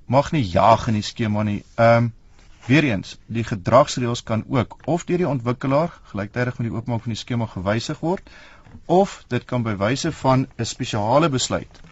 mag 0.07 0.33
nie 0.33 0.45
jag 0.51 0.89
in 0.89 0.95
die 0.95 1.03
skema 1.03 1.43
nie. 1.43 1.65
Ehm 1.75 2.05
um, 2.05 2.13
weer 2.67 2.85
eens, 2.85 3.19
die 3.27 3.45
gedragsreëls 3.45 4.23
kan 4.23 4.45
ook 4.49 4.77
of 4.85 5.05
deur 5.05 5.19
die 5.19 5.29
ontwikkelaar 5.29 5.93
gelyktydig 6.13 6.59
met 6.59 6.69
die 6.69 6.77
oopmaak 6.77 7.03
van 7.03 7.13
die 7.13 7.21
skema 7.21 7.47
gewysig 7.47 8.01
word 8.01 8.31
of 8.87 9.25
dit 9.29 9.45
kan 9.45 9.63
by 9.63 9.77
wyse 9.77 10.13
van 10.13 10.47
'n 10.57 10.65
spesiale 10.65 11.29
besluit 11.29 11.84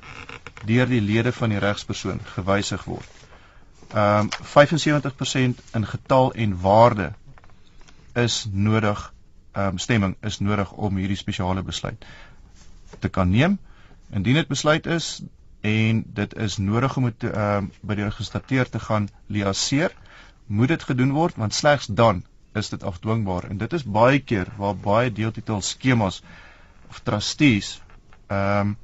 deur 0.67 0.87
die 0.87 1.01
lede 1.01 1.33
van 1.33 1.51
die 1.55 1.59
regspersoon 1.59 2.21
gewysig 2.35 2.85
word. 2.85 3.09
Ehm 3.93 4.29
um, 4.29 4.31
75% 4.55 5.63
in 5.73 5.87
getal 5.87 6.33
en 6.33 6.61
waarde 6.61 7.13
is 8.15 8.47
nodig 8.51 9.13
ehm 9.53 9.67
um, 9.67 9.79
stemming 9.79 10.17
is 10.21 10.39
nodig 10.39 10.73
om 10.73 10.97
hierdie 10.97 11.17
spesiale 11.17 11.63
besluit 11.63 12.05
te 12.99 13.09
kan 13.09 13.31
neem. 13.31 13.59
Indien 14.11 14.35
dit 14.35 14.49
besluit 14.49 14.87
is 14.87 15.23
en 15.61 16.05
dit 16.07 16.35
is 16.35 16.57
nodig 16.57 16.97
om 16.97 17.05
dit 17.11 17.25
ehm 17.31 17.65
uh, 17.65 17.81
by 17.81 17.95
die 17.95 18.09
registreer 18.09 18.69
te 18.69 18.79
gaan 18.79 19.09
liaseer, 19.27 19.93
moet 20.47 20.69
dit 20.69 20.83
gedoen 20.83 21.13
word 21.13 21.37
want 21.37 21.55
slegs 21.55 21.87
dan 21.87 22.23
is 22.53 22.69
dit 22.69 22.83
afdwingbaar 22.85 23.45
en 23.51 23.59
dit 23.59 23.73
is 23.73 23.85
baie 23.85 24.19
keer 24.21 24.49
waar 24.57 24.77
baie 24.77 25.13
deeltitel 25.13 25.61
skemas 25.61 26.23
of 26.89 27.01
trustees 27.01 27.81
ehm 28.27 28.73
um, 28.73 28.77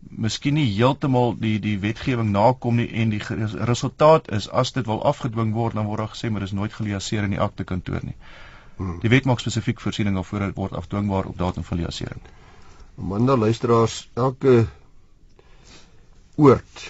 miskien 0.00 0.54
nie 0.54 0.66
heeltemal 0.66 1.34
die 1.38 1.58
die 1.62 1.78
wetgewing 1.82 2.30
nakom 2.32 2.78
nie 2.80 2.88
en 3.02 3.10
die 3.14 3.22
resultaat 3.70 4.30
is 4.32 4.48
as 4.50 4.72
dit 4.72 4.86
wil 4.86 5.02
afgedwing 5.10 5.52
word 5.54 5.74
dan 5.74 5.86
word 5.86 6.04
daar 6.04 6.12
gesê 6.14 6.30
maar 6.30 6.46
dis 6.46 6.56
nooit 6.56 6.72
geliaseer 6.72 7.26
in 7.26 7.34
die 7.36 7.40
akte 7.40 7.64
kantoor 7.64 8.04
nie. 8.04 8.16
Hmm. 8.78 8.98
Die 9.02 9.10
wet 9.10 9.26
maak 9.26 9.42
spesifiek 9.42 9.80
voorsiening 9.82 10.18
voor 10.26 10.46
dit 10.46 10.54
word 10.56 10.76
afdwingbaar 10.78 11.26
op 11.32 11.38
datum 11.38 11.64
van 11.64 11.80
liasering. 11.80 12.22
Amanda 12.98 13.36
luisteraars, 13.36 14.08
elke 14.14 14.66
oord. 16.36 16.86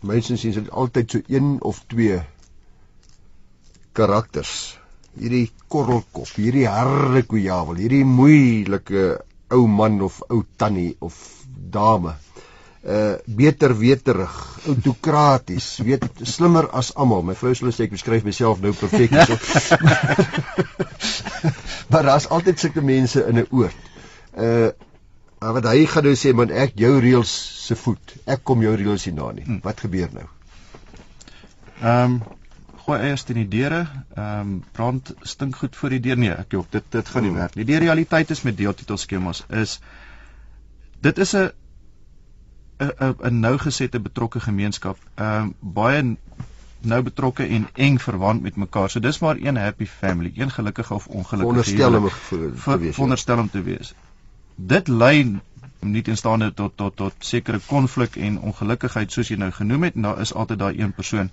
Mense 0.00 0.36
sien 0.36 0.52
dit 0.52 0.70
altyd 0.70 1.10
so 1.10 1.20
een 1.28 1.56
of 1.60 1.82
twee 1.92 2.20
karakters. 3.92 4.78
Hierdie 5.16 5.50
korrelkop, 5.72 6.28
hierdie 6.36 6.66
harde 6.68 7.22
kujawel, 7.24 7.80
hierdie 7.80 8.04
moeilike 8.04 9.06
ou 9.52 9.64
man 9.66 10.00
of 10.04 10.20
ou 10.28 10.42
tannie 10.60 10.96
of 11.00 11.16
dame. 11.72 12.16
Uh 12.86 13.16
beter 13.26 13.72
weterig, 13.74 14.34
autokraties, 14.70 15.76
weet 15.82 16.04
slimmer 16.22 16.68
as 16.70 16.92
almal. 16.94 17.24
My 17.26 17.34
vrou 17.34 17.50
sê 17.54 17.88
ek 17.88 17.96
beskryf 17.96 18.22
myself 18.22 18.60
nou 18.62 18.70
perfek 18.78 19.10
so. 19.26 19.34
maar 21.90 22.06
daar's 22.06 22.28
altyd 22.30 22.62
sulke 22.62 22.84
mense 22.86 23.24
in 23.26 23.42
'n 23.42 23.48
oord. 23.50 23.90
Uh 24.38 24.70
wat 25.40 25.66
hy 25.68 25.84
gaan 25.90 26.06
nou 26.06 26.14
sê, 26.14 26.32
man, 26.34 26.50
ek 26.50 26.78
jou 26.78 26.94
reëls 27.02 27.34
se 27.66 27.76
voet. 27.76 28.14
Ek 28.24 28.46
kom 28.46 28.62
jou 28.62 28.72
reëls 28.78 29.04
hier 29.08 29.14
na 29.18 29.32
nie. 29.34 29.44
Hmm. 29.44 29.60
Wat 29.66 29.82
gebeur 29.82 30.08
nou? 30.14 30.26
Ehm 31.82 32.16
um, 32.16 32.16
gooi 32.86 33.00
eers 33.02 33.26
in 33.34 33.42
die 33.42 33.48
deure. 33.50 33.82
Ehm 34.14 34.40
um, 34.40 34.56
brand 34.72 35.14
stink 35.26 35.58
goed 35.58 35.76
voor 35.76 35.90
die 35.96 36.02
deur 36.06 36.16
nie. 36.16 36.30
Ek 36.30 36.54
hoop 36.54 36.70
dit 36.70 36.84
dit 36.90 37.08
gaan 37.08 37.26
nie 37.26 37.34
hmm. 37.34 37.42
werk 37.42 37.58
nie. 37.58 37.66
Die 37.68 37.82
realiteit 37.82 38.30
is 38.30 38.42
met 38.46 38.56
deeltitelskemas 38.56 39.44
is 39.50 39.80
dit 41.02 41.18
is 41.18 41.34
'n 41.34 41.50
'n 42.78 43.14
'n 43.24 43.40
nou 43.40 43.58
gesette 43.58 44.00
betrokke 44.00 44.40
gemeenskap. 44.40 44.98
Ehm 45.14 45.42
um, 45.42 45.54
baie 45.60 46.16
nou 46.80 47.02
betrokke 47.02 47.46
en 47.46 47.68
eng 47.74 47.98
verwant 47.98 48.42
met 48.42 48.56
mekaar. 48.56 48.90
So 48.90 49.00
dis 49.00 49.18
maar 49.18 49.36
een 49.36 49.56
happy 49.56 49.86
family, 49.86 50.32
een 50.34 50.50
gelukkige 50.50 50.94
of 50.94 51.06
ongelukkige 51.06 51.64
veronderstel 51.64 51.94
om 51.94 52.08
te 52.28 52.78
wees. 52.78 52.94
Veronderstel 52.94 53.38
om 53.38 53.50
te 53.50 53.62
wees 53.62 53.94
dit 54.56 54.88
lei 54.88 55.40
nie 55.80 56.02
teenstaande 56.02 56.50
tot 56.54 56.76
tot 56.76 56.96
tot 56.96 57.14
sekere 57.18 57.60
konflik 57.66 58.16
en 58.16 58.40
ongelukkigheid 58.40 59.12
soos 59.12 59.28
jy 59.28 59.36
nou 59.36 59.50
genoem 59.52 59.82
het 59.86 59.94
en 59.94 60.08
daar 60.08 60.20
is 60.20 60.34
altyd 60.34 60.58
daai 60.58 60.78
een 60.78 60.92
persoon 60.92 61.30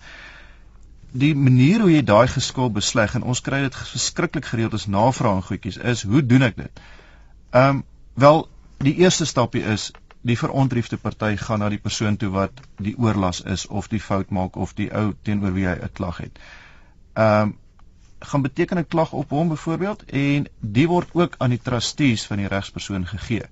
die 1.12 1.34
manier 1.36 1.80
hoe 1.80 1.92
jy 1.92 2.04
daai 2.04 2.28
geskil 2.28 2.70
besleg 2.74 3.16
en 3.16 3.24
ons 3.24 3.42
kry 3.42 3.62
dit 3.64 3.76
verskriklik 3.76 4.46
gereeld 4.52 4.74
as 4.74 4.88
navrae 4.88 5.36
en 5.38 5.46
goedjies 5.48 5.78
is 5.78 6.04
hoe 6.04 6.26
doen 6.26 6.50
ek 6.50 6.58
dit? 6.58 6.84
Ehm 7.52 7.70
um, 7.70 7.84
wel 8.14 8.48
die 8.84 8.94
eerste 9.00 9.26
stapie 9.26 9.64
is 9.64 9.92
die 10.24 10.38
verontriefde 10.40 10.98
party 10.98 11.36
gaan 11.38 11.60
na 11.60 11.70
die 11.70 11.82
persoon 11.84 12.18
toe 12.18 12.30
wat 12.32 12.62
die 12.80 12.96
oorlas 12.98 13.42
is 13.42 13.66
of 13.68 13.90
die 13.92 14.00
fout 14.00 14.32
maak 14.32 14.56
of 14.56 14.74
die 14.78 14.90
ou 14.96 15.12
teenoor 15.22 15.54
wie 15.54 15.68
hy 15.68 15.76
'n 15.76 15.92
klag 15.94 16.18
het. 16.18 16.40
Ehm 17.14 17.42
um, 17.42 17.58
gaan 18.24 18.42
beteken 18.42 18.78
'n 18.78 18.88
klag 18.88 19.12
op 19.12 19.30
hom 19.30 19.50
byvoorbeeld 19.50 20.04
en 20.06 20.48
die 20.60 20.88
word 20.88 21.10
ook 21.14 21.36
aan 21.38 21.50
die 21.50 21.62
trustees 21.62 22.26
van 22.26 22.38
die 22.38 22.48
regspersoon 22.48 23.08
gegee. 23.08 23.44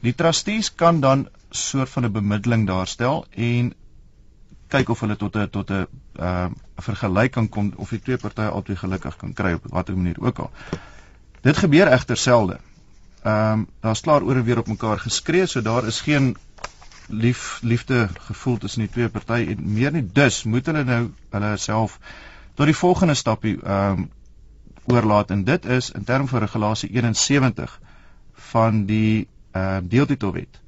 Die 0.00 0.14
trustees 0.14 0.74
kan 0.74 1.00
dan 1.00 1.28
soort 1.50 1.88
van 1.88 2.04
'n 2.04 2.12
bemiddeling 2.12 2.66
daarstel 2.66 3.26
en 3.30 3.74
kyk 4.68 4.88
of 4.88 5.00
hulle 5.00 5.16
tot 5.16 5.36
'n 5.36 5.50
tot 5.50 5.70
'n 5.70 5.86
uh 6.18 6.46
vergelyk 6.76 7.30
kan 7.30 7.48
kom 7.48 7.72
of 7.76 7.90
die 7.90 8.00
twee 8.00 8.16
partye 8.16 8.48
albei 8.48 8.76
gelukkig 8.76 9.16
kan 9.16 9.32
kry 9.32 9.52
op 9.52 9.66
watter 9.70 9.96
manier 9.96 10.20
ook 10.20 10.38
al. 10.38 10.50
Dit 11.40 11.56
gebeur 11.56 11.86
egter 11.86 12.16
selde. 12.16 12.58
Ehm 13.22 13.52
um, 13.52 13.66
daar's 13.80 14.00
klaar 14.00 14.22
oor 14.22 14.36
en 14.36 14.44
weer 14.44 14.58
op 14.58 14.66
mekaar 14.66 14.98
geskree, 14.98 15.46
so 15.46 15.62
daar 15.62 15.86
is 15.86 16.00
geen 16.00 16.36
lief 17.08 17.58
liefde 17.62 18.08
gevoel 18.20 18.58
tussen 18.58 18.80
die 18.80 18.90
twee 18.90 19.08
partye 19.08 19.46
en 19.54 19.72
meer 19.72 19.92
nie. 19.92 20.02
Dus 20.12 20.42
moet 20.42 20.66
hulle 20.66 20.84
nou 20.84 21.02
hulle 21.30 21.56
self 21.56 21.98
tot 22.54 22.66
die 22.66 22.76
volgende 22.76 23.14
stapie 23.14 23.58
ehm 23.62 24.02
um, 24.02 24.10
oorlaat 24.90 25.30
en 25.30 25.44
dit 25.44 25.64
is 25.64 25.90
in 25.90 26.04
terme 26.04 26.26
van 26.26 26.40
regulasie 26.42 26.90
71 26.90 27.80
van 28.52 28.84
die 28.86 29.28
ehm 29.52 29.84
uh, 29.84 29.90
deeltitelwet 29.90 30.60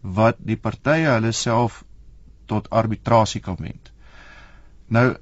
wat 0.00 0.36
die 0.38 0.56
partye 0.56 1.10
hulle 1.12 1.32
self 1.32 1.82
tot 2.46 2.70
arbitrasie 2.70 3.40
kan 3.40 3.56
wend. 3.60 3.92
Nou 4.86 5.16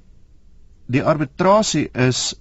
die 0.85 1.03
arbitrasie 1.03 1.89
is 1.93 2.35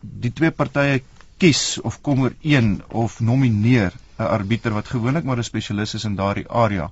die 0.00 0.32
twee 0.32 0.50
partye 0.50 1.02
kies 1.42 1.80
of 1.82 1.96
kom 2.06 2.20
oor 2.22 2.34
een 2.46 2.82
of 2.88 3.20
nomineer 3.20 3.92
'n 4.18 4.22
arbiter 4.22 4.72
wat 4.72 4.88
gewoonlik 4.88 5.24
maar 5.24 5.38
'n 5.38 5.44
spesialis 5.44 5.94
is 5.94 6.04
in 6.04 6.14
daardie 6.14 6.48
area. 6.48 6.90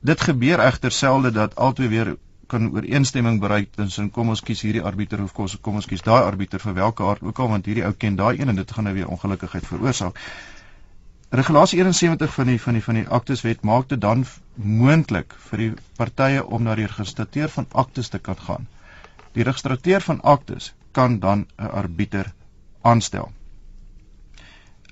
Dit 0.00 0.20
gebeur 0.20 0.60
egter 0.60 0.92
selde 0.92 1.30
dat 1.30 1.56
albei 1.56 1.88
weer 1.88 2.16
kan 2.46 2.70
ooreenstemming 2.72 3.40
bereik 3.40 3.72
tussen 3.72 4.10
kom 4.10 4.28
ons 4.28 4.42
kies 4.42 4.60
hierdie 4.60 4.82
arbiter 4.82 5.22
of 5.22 5.32
kom, 5.32 5.48
kom 5.60 5.74
ons 5.74 5.86
kies 5.86 6.02
daai 6.02 6.22
arbiter 6.24 6.60
vir 6.60 6.74
watter 6.74 7.06
aard 7.06 7.22
ook 7.22 7.38
al 7.38 7.48
want 7.48 7.66
hierdie 7.66 7.84
ou 7.84 7.92
ken 7.92 8.16
daai 8.16 8.38
een 8.38 8.48
en 8.48 8.56
dit 8.56 8.70
gaan 8.72 8.84
nou 8.84 8.94
weer 8.94 9.08
ongelukkigheid 9.08 9.66
veroorsaak. 9.66 10.20
Regulasie 11.30 11.78
71 11.80 12.34
van 12.34 12.46
die 12.46 12.60
van 12.60 12.74
die 12.74 12.84
van 12.84 12.94
die 12.94 13.08
akteswet 13.08 13.62
maak 13.62 13.88
dit 13.88 14.00
dan 14.00 14.26
moontlik 14.54 15.34
vir 15.48 15.58
die 15.58 15.72
partye 15.96 16.44
om 16.44 16.62
na 16.62 16.74
die 16.74 16.86
registrateur 16.86 17.48
van 17.48 17.66
aktes 17.72 18.08
te 18.08 18.18
kan 18.18 18.36
gaan. 18.36 18.68
Die 19.32 19.42
registrateur 19.42 20.00
van 20.00 20.20
aktes 20.20 20.74
kan 20.92 21.18
dan 21.18 21.46
'n 21.56 21.72
arbiter 21.82 22.32
aanstel. 22.82 23.32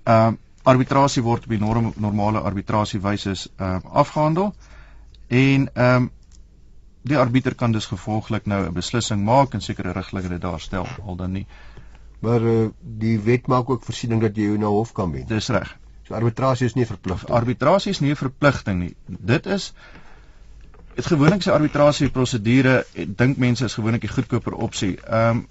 Ehm 0.06 0.32
uh, 0.32 0.42
arbitrasie 0.66 1.22
word 1.22 1.44
op 1.46 1.52
die 1.54 1.58
norm, 1.62 1.92
normale 2.02 2.40
arbitrasiewyse 2.40 3.34
ehm 3.34 3.80
uh, 3.84 3.94
afgehandel 4.02 4.52
en 5.28 5.68
ehm 5.72 6.02
um, 6.02 6.10
die 7.06 7.18
arbiter 7.18 7.54
kan 7.54 7.72
dus 7.72 7.86
gevolglik 7.86 8.46
nou 8.46 8.66
'n 8.66 8.72
beslissing 8.74 9.24
maak 9.24 9.54
en 9.54 9.60
sekere 9.60 9.92
riglyne 9.92 10.38
daar 10.38 10.60
stel 10.60 10.86
al 11.06 11.16
dan 11.16 11.32
nie. 11.32 11.46
Maar 12.20 12.42
uh, 12.42 12.68
die 12.80 13.20
wet 13.20 13.46
maak 13.46 13.70
ook 13.70 13.84
voorsiening 13.84 14.20
dat 14.20 14.36
jy 14.36 14.56
na 14.56 14.66
hof 14.66 14.92
kan 14.92 15.12
wend. 15.12 15.28
Dis 15.28 15.48
reg. 15.48 15.76
So 16.06 16.14
arbitrasie 16.14 16.66
is 16.66 16.74
nie 16.74 16.86
verpligting. 16.86 17.30
Arbitrasie 17.30 17.90
is 17.90 18.00
nie 18.00 18.10
'n 18.10 18.16
verpligting 18.16 18.78
nie. 18.80 18.96
Dit 19.06 19.46
is 19.46 19.72
dit 20.94 21.06
gewoonlik 21.06 21.42
se 21.42 21.52
arbitrasie 21.52 22.10
prosedure 22.10 22.86
dink 23.06 23.36
mense 23.36 23.64
is 23.64 23.74
gewoonlik 23.74 24.00
die 24.00 24.14
goedkoper 24.14 24.52
opsie. 24.52 24.96
Ehm 25.00 25.36
um, 25.36 25.46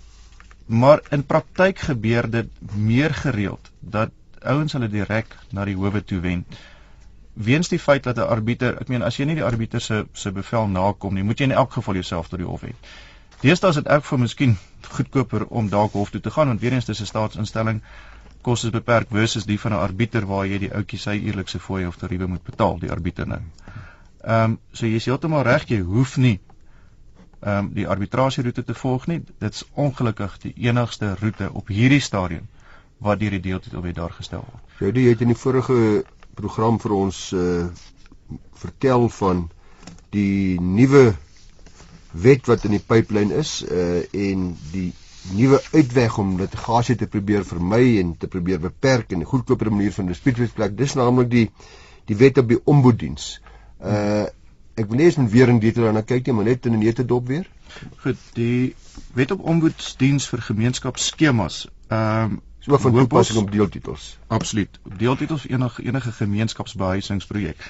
maar 0.65 1.01
in 1.09 1.25
praktyk 1.25 1.79
gebeur 1.79 2.29
dit 2.29 2.47
meer 2.73 3.13
gereeld 3.13 3.71
dat 3.79 4.09
ouens 4.45 4.73
hulle 4.73 4.89
direk 4.89 5.37
na 5.51 5.65
die 5.65 5.75
howe 5.75 6.03
toe 6.03 6.19
wend 6.19 6.57
weens 7.35 7.67
die 7.67 7.79
feit 7.79 8.03
dat 8.03 8.17
'n 8.17 8.21
arbiter, 8.21 8.77
ek 8.81 8.87
meen 8.87 9.03
as 9.03 9.17
jy 9.17 9.25
nie 9.25 9.35
die 9.35 9.43
arbiter 9.43 9.81
se 9.81 10.05
se 10.13 10.31
bevel 10.31 10.67
nakom 10.67 11.13
nie, 11.13 11.23
moet 11.23 11.39
jy 11.39 11.43
in 11.43 11.51
elk 11.51 11.71
geval 11.71 11.93
jouself 11.93 12.27
tot 12.27 12.39
die 12.39 12.47
hof 12.47 12.61
hê. 12.61 12.73
Deesdae 13.41 13.69
is 13.69 13.75
dit 13.75 13.87
ook 13.87 14.05
vir 14.05 14.19
miskien 14.19 14.57
goedkoper 14.89 15.45
om 15.45 15.69
dalk 15.69 15.91
hof 15.91 16.09
toe 16.11 16.21
te 16.21 16.31
gaan 16.31 16.47
want 16.47 16.61
weer 16.61 16.73
eens 16.73 16.85
dis 16.85 17.01
'n 17.01 17.05
staatsinstelling 17.05 17.81
kos 18.41 18.63
is 18.63 18.69
beperk 18.69 19.07
versus 19.09 19.45
die 19.45 19.59
van 19.59 19.71
'n 19.71 19.83
arbiter 19.87 20.25
waar 20.25 20.47
jy 20.47 20.57
die 20.59 20.73
ouetjie 20.73 20.99
sy 20.99 21.15
eerlikse 21.17 21.59
fooie 21.59 21.87
of 21.87 21.97
tariewe 21.97 22.27
moet 22.27 22.43
betaal, 22.43 22.79
die 22.79 22.91
arbiter 22.91 23.27
nou. 23.27 23.41
Ehm 24.23 24.43
um, 24.43 24.59
so 24.71 24.85
jy 24.85 24.95
is 24.95 25.05
heeltemal 25.05 25.43
reg, 25.43 25.67
jy 25.69 25.79
hoef 25.79 26.17
nie 26.17 26.39
ehm 27.41 27.57
um, 27.57 27.73
die 27.73 27.87
arbitrasieroete 27.87 28.63
te 28.63 28.73
volg 28.73 29.07
nie. 29.07 29.23
Dit's 29.39 29.65
ongelukkig 29.73 30.37
die 30.37 30.53
enigste 30.57 31.15
roete 31.15 31.53
op 31.53 31.67
hierdie 31.67 31.99
stadium 31.99 32.47
wat 33.05 33.19
deur 33.21 33.35
die 33.37 33.43
deeltitelwet 33.43 33.95
daar 33.95 34.13
gestel 34.15 34.43
word. 34.45 34.63
Jy 34.79 34.91
het, 34.91 35.01
het 35.13 35.25
in 35.25 35.33
die 35.33 35.39
vorige 35.39 35.79
program 36.35 36.79
vir 36.83 36.97
ons 36.97 37.27
uh 37.33 37.67
vertel 38.55 39.09
van 39.13 39.43
die 40.15 40.57
nuwe 40.59 41.13
wet 42.25 42.47
wat 42.49 42.63
in 42.65 42.73
die 42.77 42.83
pipeline 42.83 43.35
is 43.37 43.59
uh 43.67 44.01
en 44.01 44.47
die 44.71 44.89
nuwe 45.35 45.59
uitweg 45.73 46.17
om 46.21 46.37
litigasie 46.39 46.95
te 46.95 47.07
probeer 47.07 47.45
vermy 47.45 47.97
en 47.99 48.15
te 48.17 48.29
probeer 48.31 48.59
beperk 48.63 49.11
in 49.11 49.21
'n 49.21 49.29
goedkoper 49.33 49.71
manier 49.71 49.93
van 49.93 50.07
dispuutwetplek. 50.07 50.77
Dis 50.77 50.93
naamlik 50.93 51.29
die 51.29 51.51
die 52.05 52.17
wet 52.17 52.37
op 52.37 52.49
die 52.49 52.61
ombudsdiens. 52.63 53.41
Uh 53.81 54.25
ek 54.75 54.89
wil 54.91 54.97
net 54.97 55.31
weer 55.31 55.49
in 55.49 55.59
detail 55.59 55.85
daarna 55.85 56.01
kyk, 56.01 56.27
maar 56.33 56.43
net 56.43 56.65
in 56.65 56.73
'n 56.73 56.83
nette 56.83 57.05
dop 57.05 57.27
weer. 57.27 57.47
Goed, 58.03 58.17
die 58.33 58.75
wet 59.13 59.31
op 59.31 59.45
ombudsdiens 59.45 60.27
vir 60.27 60.41
gemeenskapsskemas. 60.41 61.67
Ehm 61.87 62.31
um, 62.31 62.41
so 62.65 62.77
van 62.77 62.93
toepassing 62.93 63.39
op 63.39 63.51
deeltitels. 63.51 64.17
Absoluut. 64.27 64.79
Deeltitels 64.97 65.47
enige 65.47 65.83
enige 65.83 66.11
gemeenskapsbehuisingsprojek. 66.11 67.67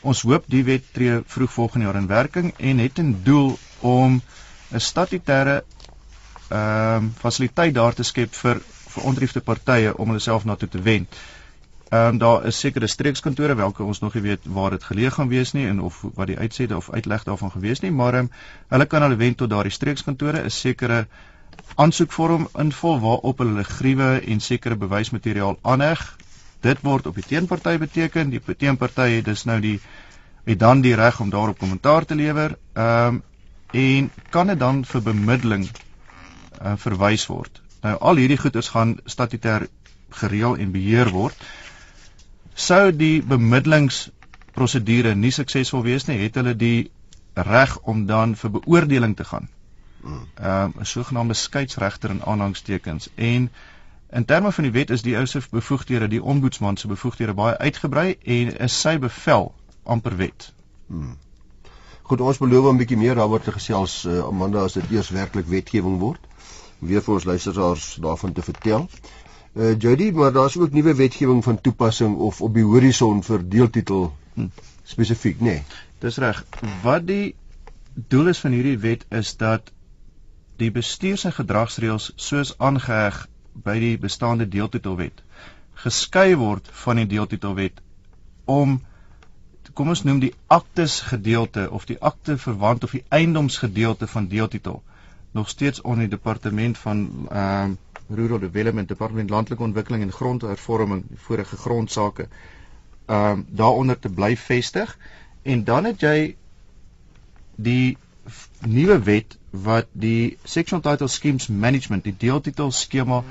Ons 0.00 0.22
hoop 0.22 0.44
die 0.48 0.62
wet 0.64 0.86
tree 0.96 1.20
vroeg 1.26 1.52
volgende 1.52 1.86
jaar 1.86 1.98
in 2.00 2.06
werking 2.08 2.54
en 2.56 2.78
het 2.78 2.98
'n 2.98 3.20
doel 3.22 3.58
om 3.80 4.22
'n 4.72 4.80
statutêre 4.80 5.62
ehm 6.48 7.04
um, 7.04 7.12
fasiliteit 7.18 7.74
daar 7.74 7.94
te 7.94 8.02
skep 8.02 8.34
vir 8.34 8.62
vir 8.90 9.04
ontriefde 9.04 9.40
partye 9.40 9.96
om 9.96 10.08
hulle 10.08 10.18
self 10.20 10.44
na 10.44 10.56
toe 10.56 10.68
te 10.68 10.82
wend. 10.82 11.16
Ehm 11.90 12.06
um, 12.06 12.18
daar 12.18 12.46
is 12.46 12.58
sekere 12.58 12.86
streekskantore 12.86 13.54
welke 13.54 13.82
ons 13.82 13.98
nog 13.98 14.14
nie 14.14 14.22
weet 14.22 14.40
waar 14.44 14.70
dit 14.70 14.84
geleë 14.84 15.10
gaan 15.10 15.28
wees 15.28 15.52
nie 15.52 15.66
en 15.66 15.80
of 15.80 16.04
wat 16.14 16.26
die 16.26 16.38
uitsette 16.38 16.76
of 16.76 16.90
uitleg 16.90 17.24
daarvan 17.24 17.50
gewees 17.50 17.80
nie, 17.80 17.90
maar 17.90 18.14
ehm 18.14 18.24
um, 18.24 18.30
hulle 18.68 18.86
kan 18.86 19.02
hulle 19.02 19.16
wend 19.16 19.36
tot 19.36 19.50
daardie 19.50 19.72
streekskantore 19.72 20.42
is 20.42 20.60
sekere 20.60 21.06
aansoekvorm 21.74 22.48
invul 22.58 23.00
waarop 23.00 23.38
hulle 23.38 23.64
gruwe 23.64 24.10
en 24.20 24.40
sekere 24.40 24.76
bewysmateriaal 24.76 25.58
aanheg. 25.62 26.02
Dit 26.60 26.82
word 26.82 27.06
op 27.06 27.14
die 27.14 27.26
teenparty 27.26 27.78
beteken, 27.78 28.30
die 28.30 28.40
teenparty 28.56 29.08
het 29.16 29.24
dus 29.24 29.44
nou 29.44 29.60
die 29.60 29.80
het 30.44 30.58
dan 30.58 30.80
die 30.80 30.94
reg 30.94 31.20
om 31.20 31.30
daarop 31.30 31.58
kommentaar 31.58 32.04
te 32.04 32.14
lewer. 32.14 32.58
Ehm 32.74 33.14
um, 33.14 33.22
en 33.70 34.10
kan 34.30 34.46
dit 34.46 34.58
dan 34.58 34.84
vir 34.84 35.02
bemiddeling 35.02 35.68
uh, 35.68 36.72
verwys 36.76 37.26
word. 37.30 37.60
Nou 37.82 37.96
al 38.10 38.18
hierdie 38.18 38.38
goeders 38.40 38.68
gaan 38.68 38.96
statutêr 39.06 39.68
gereël 40.10 40.56
en 40.56 40.72
beheer 40.74 41.10
word. 41.14 41.36
Sou 42.54 42.90
die 42.92 43.22
bemiddelingsprosedure 43.22 45.14
nie 45.14 45.30
suksesvol 45.30 45.86
wees 45.86 46.08
nie, 46.08 46.18
het 46.24 46.34
hulle 46.40 46.56
die 46.58 46.90
reg 47.34 47.76
om 47.88 48.06
dan 48.06 48.34
vir 48.36 48.50
beoordeling 48.58 49.16
te 49.16 49.24
gaan. 49.24 49.48
Ehm 50.02 50.72
uh, 50.74 50.80
'n 50.80 50.86
sogenaamde 50.86 51.34
skeidsregter 51.34 52.10
in 52.10 52.24
aanhangstekens 52.24 53.08
en 53.14 53.50
in 54.10 54.24
terme 54.24 54.52
van 54.52 54.64
die 54.64 54.72
wet 54.72 54.90
is 54.90 55.02
die 55.02 55.16
ou 55.16 55.26
se 55.26 55.42
bevoegdhede, 55.50 56.08
die 56.08 56.22
ombudsman 56.22 56.76
se 56.76 56.86
bevoegdhede 56.86 57.34
baie 57.34 57.58
uitgebrei 57.58 58.16
en 58.22 58.56
is 58.58 58.80
sy 58.80 58.98
bevel 58.98 59.54
amper 59.82 60.16
wet. 60.16 60.52
Hmm. 60.86 61.16
Goed, 62.02 62.20
ons 62.20 62.38
beloof 62.38 62.72
'n 62.72 62.76
bietjie 62.76 62.96
meer 62.96 63.14
daaroor 63.14 63.40
te 63.40 63.52
gesels 63.52 64.04
uh, 64.04 64.18
Amanda 64.18 64.64
as 64.64 64.72
dit 64.72 64.90
eers 64.90 65.10
werklik 65.10 65.46
wetgewing 65.46 65.98
word 65.98 66.26
weer 66.78 67.02
vir 67.04 67.14
ons 67.14 67.24
luisteraars 67.24 67.96
daarvan 68.00 68.32
te 68.32 68.42
vertel. 68.42 68.88
Uh 69.52 69.74
Jody, 69.78 70.10
maar 70.10 70.32
daar's 70.32 70.56
ook 70.56 70.72
nuwe 70.72 70.94
wetgewing 70.94 71.44
van 71.44 71.60
toepassing 71.60 72.16
of 72.16 72.40
op 72.40 72.54
die 72.54 72.64
horison 72.64 73.22
vir 73.22 73.48
deeltitel 73.48 74.12
hm, 74.34 74.46
spesifiek, 74.84 75.40
nê? 75.40 75.44
Nee. 75.44 75.62
Dis 76.00 76.16
reg. 76.16 76.44
Wat 76.82 77.06
die 77.06 77.34
doel 78.08 78.28
is 78.32 78.38
van 78.38 78.54
hierdie 78.56 78.78
wet 78.78 79.04
is 79.08 79.36
dat 79.36 79.72
die 80.60 80.70
bestuurs- 80.74 81.24
en 81.28 81.36
gedragsreëls 81.36 82.12
soos 82.16 82.54
aangeheg 82.58 83.26
by 83.66 83.78
die 83.82 83.96
bestaande 83.98 84.48
deeltitelwet 84.48 85.24
geskei 85.84 86.36
word 86.36 86.68
van 86.84 87.00
die 87.00 87.08
deeltitelwet 87.16 87.80
om 88.44 88.80
kom 89.74 89.92
ons 89.92 90.02
noem 90.04 90.18
die 90.20 90.34
aktes 90.46 91.00
gedeelte 91.08 91.68
of 91.70 91.86
die 91.88 91.96
akte 92.12 92.36
verwant 92.38 92.84
of 92.84 92.90
die 92.96 93.04
eiendomsgedeelte 93.08 94.06
van 94.06 94.26
deeltitel 94.28 94.82
nog 95.32 95.48
steeds 95.48 95.80
onder 95.80 96.08
die 96.08 96.16
departement 96.16 96.78
van 96.78 97.06
ehm 97.28 97.70
uh, 97.70 97.76
rural 98.10 98.38
development 98.38 98.88
departement 98.88 99.30
landelike 99.30 99.62
ontwikkeling 99.62 100.02
en 100.02 100.12
grondhervorming 100.12 101.04
die 101.08 101.18
vorige 101.18 101.56
grondsake 101.56 102.28
ehm 103.06 103.38
uh, 103.38 103.44
daaronder 103.48 103.98
te 103.98 104.08
bly 104.08 104.36
vestig. 104.36 104.98
En 105.42 105.64
dan 105.64 105.84
het 105.84 106.00
jy 106.00 106.36
die 107.54 107.98
nuwe 108.66 108.98
wet 109.02 109.38
wat 109.50 109.86
die 109.92 110.38
sectional 110.44 110.82
title 110.82 111.08
schemes 111.08 111.48
management 111.48 112.04
die 112.04 112.16
deeltitel 112.16 112.70
skema 112.70 113.22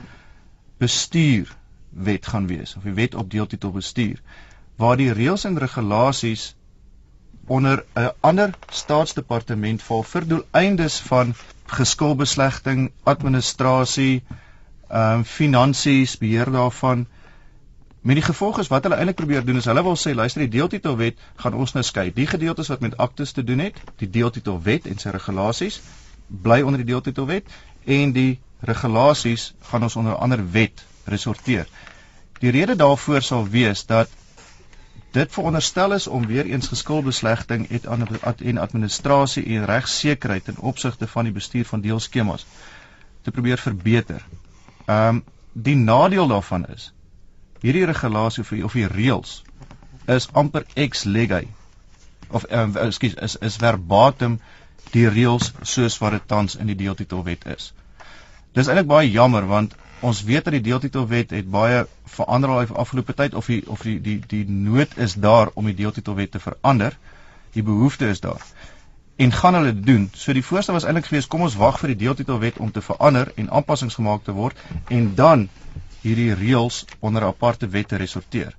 bestuur 0.78 1.56
wet 1.90 2.28
gaan 2.28 2.48
wees 2.48 2.76
of 2.76 2.84
die 2.84 2.94
wet 2.94 3.16
op 3.16 3.32
deeltitel 3.32 3.72
bestuur 3.72 4.20
waar 4.76 4.98
die 4.98 5.12
reëls 5.14 5.46
en 5.48 5.60
regulasies 5.60 6.56
onder 7.50 7.86
'n 7.96 8.12
ander 8.20 8.54
staatsdepartement 8.70 9.84
val 9.84 10.04
vir 10.04 10.28
doeleindes 10.28 11.00
van 11.00 11.34
geskilbeslegting, 11.66 12.92
administrasie, 13.04 14.24
ehm 14.90 15.18
um, 15.18 15.24
finansies, 15.24 16.18
beheer 16.18 16.52
daarvan. 16.52 17.08
Met 18.02 18.16
die 18.16 18.24
gevolg 18.24 18.60
is 18.60 18.68
wat 18.68 18.84
hulle 18.84 18.96
eintlik 18.96 19.16
probeer 19.16 19.46
doen 19.46 19.58
is 19.58 19.66
hulle 19.66 19.84
wil 19.84 19.98
sê 19.98 20.14
luister 20.16 20.42
die 20.42 20.58
deeltitelwet 20.58 21.18
gaan 21.36 21.54
ons 21.54 21.74
nou 21.74 21.84
skei. 21.84 22.12
Die 22.14 22.28
gedeeltes 22.28 22.68
wat 22.68 22.80
met 22.80 22.98
aktes 22.98 23.32
te 23.32 23.44
doen 23.44 23.60
het, 23.60 23.82
die 23.98 24.10
deeltitelwet 24.10 24.86
en 24.86 24.98
sy 24.98 25.10
regulasies 25.10 25.82
bly 26.30 26.62
onder 26.62 26.82
die 26.82 26.92
deeltitelwet 26.92 27.50
en 27.86 28.14
die 28.14 28.40
regulasies 28.60 29.54
gaan 29.72 29.84
ons 29.84 29.96
onder 29.96 30.16
ander 30.16 30.44
wet 30.52 30.86
resorteer. 31.06 31.68
Die 32.40 32.52
rede 32.52 32.76
daarvoor 32.76 33.22
sal 33.22 33.48
wees 33.48 33.86
dat 33.86 34.10
dit 35.12 35.32
veronderstel 35.32 35.94
is 35.94 36.08
om 36.08 36.28
weer 36.28 36.46
eens 36.46 36.68
geskilbeslegting 36.68 37.68
en 37.70 38.58
administrasie 38.58 39.46
en 39.46 39.66
regsekerheid 39.66 40.48
in 40.48 40.60
opsigte 40.60 41.08
van 41.08 41.24
die 41.24 41.34
bestuur 41.34 41.66
van 41.66 41.82
deelskemas 41.82 42.46
te 43.22 43.32
probeer 43.32 43.58
verbeter. 43.58 44.26
Ehm 44.86 45.08
um, 45.08 45.24
die 45.54 45.76
nadeel 45.76 46.28
daarvan 46.28 46.66
is 46.70 46.92
hierdie 47.60 47.86
regulasie 47.86 48.44
of 48.44 48.50
die, 48.50 48.64
of 48.64 48.76
die 48.78 48.88
reëls 48.88 49.42
is 50.06 50.30
amper 50.32 50.66
ex 50.80 51.04
lege 51.04 51.44
of 52.30 52.46
um, 52.52 52.76
ekskuus 52.78 53.18
is 53.28 53.36
is 53.36 53.58
verbatim 53.62 54.40
die 54.94 55.10
reëls 55.10 55.52
soos 55.62 55.98
wat 56.02 56.16
dit 56.18 56.28
tans 56.28 56.56
in 56.56 56.70
die 56.72 56.78
deeltitelwet 56.80 57.46
is. 57.56 57.74
Dis 58.58 58.68
eintlik 58.68 58.88
baie 58.90 59.12
jammer 59.12 59.46
want 59.50 59.76
ons 60.02 60.24
weet 60.24 60.48
dat 60.48 60.56
die 60.56 60.66
deeltitelwet 60.66 61.36
het 61.36 61.50
baie 61.52 61.84
verander 62.16 62.50
al 62.50 62.76
afgelope 62.84 63.14
tyd 63.14 63.36
of 63.36 63.46
die 63.52 63.62
of 63.68 63.84
die 63.86 64.00
die 64.02 64.18
die 64.28 64.46
nood 64.50 64.98
is 64.98 65.14
daar 65.14 65.52
om 65.54 65.68
die 65.70 65.76
deeltitelwet 65.76 66.32
te 66.32 66.40
verander. 66.40 66.98
Die 67.54 67.64
behoefte 67.64 68.10
is 68.10 68.20
daar. 68.20 68.42
En 69.20 69.32
gaan 69.32 69.54
hulle 69.54 69.74
dit 69.74 69.86
doen? 69.86 70.10
So 70.16 70.34
die 70.34 70.46
voorstel 70.46 70.74
was 70.74 70.88
eintlik 70.88 71.10
geweest 71.10 71.28
kom 71.28 71.42
ons 71.46 71.58
wag 71.60 71.80
vir 71.82 71.94
die 71.94 72.00
deeltitelwet 72.06 72.58
om 72.58 72.72
te 72.72 72.82
verander 72.82 73.32
en 73.36 73.52
aanpassings 73.52 74.00
gemaak 74.00 74.24
te 74.24 74.36
word 74.38 74.58
en 74.88 75.12
dan 75.16 75.50
hierdie 76.02 76.34
reëls 76.34 76.86
onder 77.00 77.22
'n 77.22 77.34
aparte 77.36 77.68
wet 77.68 77.88
te 77.88 77.96
resorteer. 77.96 78.56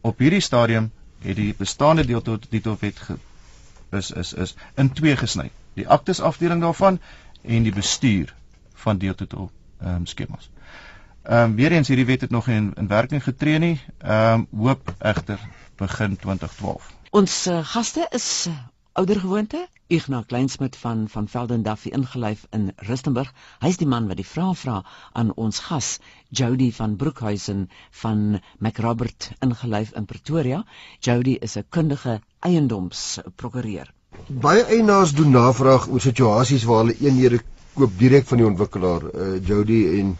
Op 0.00 0.18
hierdie 0.18 0.40
stadium 0.40 0.90
het 1.22 1.36
die 1.36 1.54
bestaande 1.58 2.04
deeltitelwet 2.04 3.00
is 3.90 4.10
is 4.10 4.32
is 4.32 4.54
in 4.74 4.92
twee 4.92 5.16
gesny. 5.16 5.50
Die 5.74 5.88
aktes 5.88 6.20
afdeling 6.20 6.60
daarvan 6.60 7.00
en 7.42 7.62
die 7.62 7.72
bestuur 7.72 8.34
van 8.74 8.98
deeltitel 8.98 9.50
ehm 9.80 9.94
um, 9.94 10.06
skemas. 10.06 10.50
Ehm 11.22 11.50
um, 11.50 11.54
weer 11.54 11.72
eens 11.72 11.88
hierdie 11.88 12.06
wet 12.06 12.20
het 12.20 12.30
nog 12.30 12.48
in 12.48 12.72
in 12.74 12.86
werking 12.86 13.22
getree 13.22 13.58
nie. 13.58 13.80
Ehm 13.98 14.46
um, 14.52 14.64
hoop 14.64 14.94
egter 14.98 15.40
begin 15.76 16.16
2012. 16.16 16.90
Ons 17.10 17.46
uh, 17.46 17.58
gaste 17.64 18.06
is 18.10 18.46
uh, 18.48 18.54
ouer 18.92 19.20
gewoonte 19.20 19.68
Ignas 19.86 20.26
Kleinsmid 20.26 20.76
van 20.76 21.08
van 21.08 21.28
Velden 21.28 21.62
Duffy 21.62 21.88
ingelyf 21.88 22.46
in 22.50 22.72
Rustenburg. 22.76 23.32
Hy's 23.60 23.76
die 23.76 23.88
man 23.94 24.06
wat 24.08 24.16
die 24.20 24.26
vrae 24.28 24.54
vra 24.54 24.76
aan 25.12 25.32
ons 25.46 25.58
gas 25.68 25.98
Jody 26.40 26.70
van 26.72 26.96
Broekhuizen 26.96 27.66
van 28.02 28.40
McRobert 28.58 29.30
ingelyf 29.48 29.92
in 30.00 30.04
Pretoria. 30.04 30.64
Jody 31.00 31.36
is 31.48 31.56
'n 31.56 31.66
kundige 31.68 32.20
eiendomsprokureur. 32.40 33.92
Baie 34.42 34.62
eienaars 34.64 35.12
doen 35.16 35.30
navraag 35.30 35.88
oor 35.88 36.00
situasies 36.00 36.64
waar 36.68 36.84
hulle 36.84 36.96
eenhede 37.00 37.40
koop 37.74 37.96
direk 37.98 38.26
van 38.28 38.40
die 38.40 38.46
ontwikkelaar, 38.46 39.08
uh, 39.08 39.32
Jody 39.48 39.80
en 39.98 40.14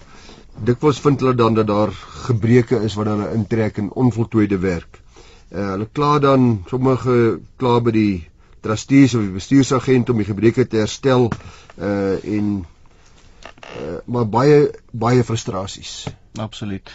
dikwels 0.69 1.01
vind 1.01 1.21
hulle 1.21 1.35
dan 1.35 1.55
dat 1.55 1.67
daar 1.67 1.93
gebreke 2.27 2.81
is 2.87 2.97
wat 2.99 3.09
hulle 3.13 3.31
intrek 3.37 3.79
in 3.83 3.93
onvoltooide 4.05 4.59
werk. 4.59 5.01
Uh, 5.53 5.71
hulle 5.75 5.89
kla 5.93 6.19
dan 6.25 6.65
sommige 6.69 7.17
kla 7.61 7.79
by 7.81 7.95
die 7.97 8.15
trustees 8.65 9.15
of 9.15 9.27
die 9.27 9.37
bestuursagent 9.37 10.11
om 10.11 10.21
die 10.23 10.29
gebreke 10.29 10.67
te 10.67 10.83
herstel 10.83 11.31
uh 11.77 12.17
en 12.37 12.51
uh, 12.63 13.97
maar 14.07 14.29
baie 14.29 14.59
baie 14.93 15.25
frustrasies. 15.25 16.07
Absoluut. 16.41 16.93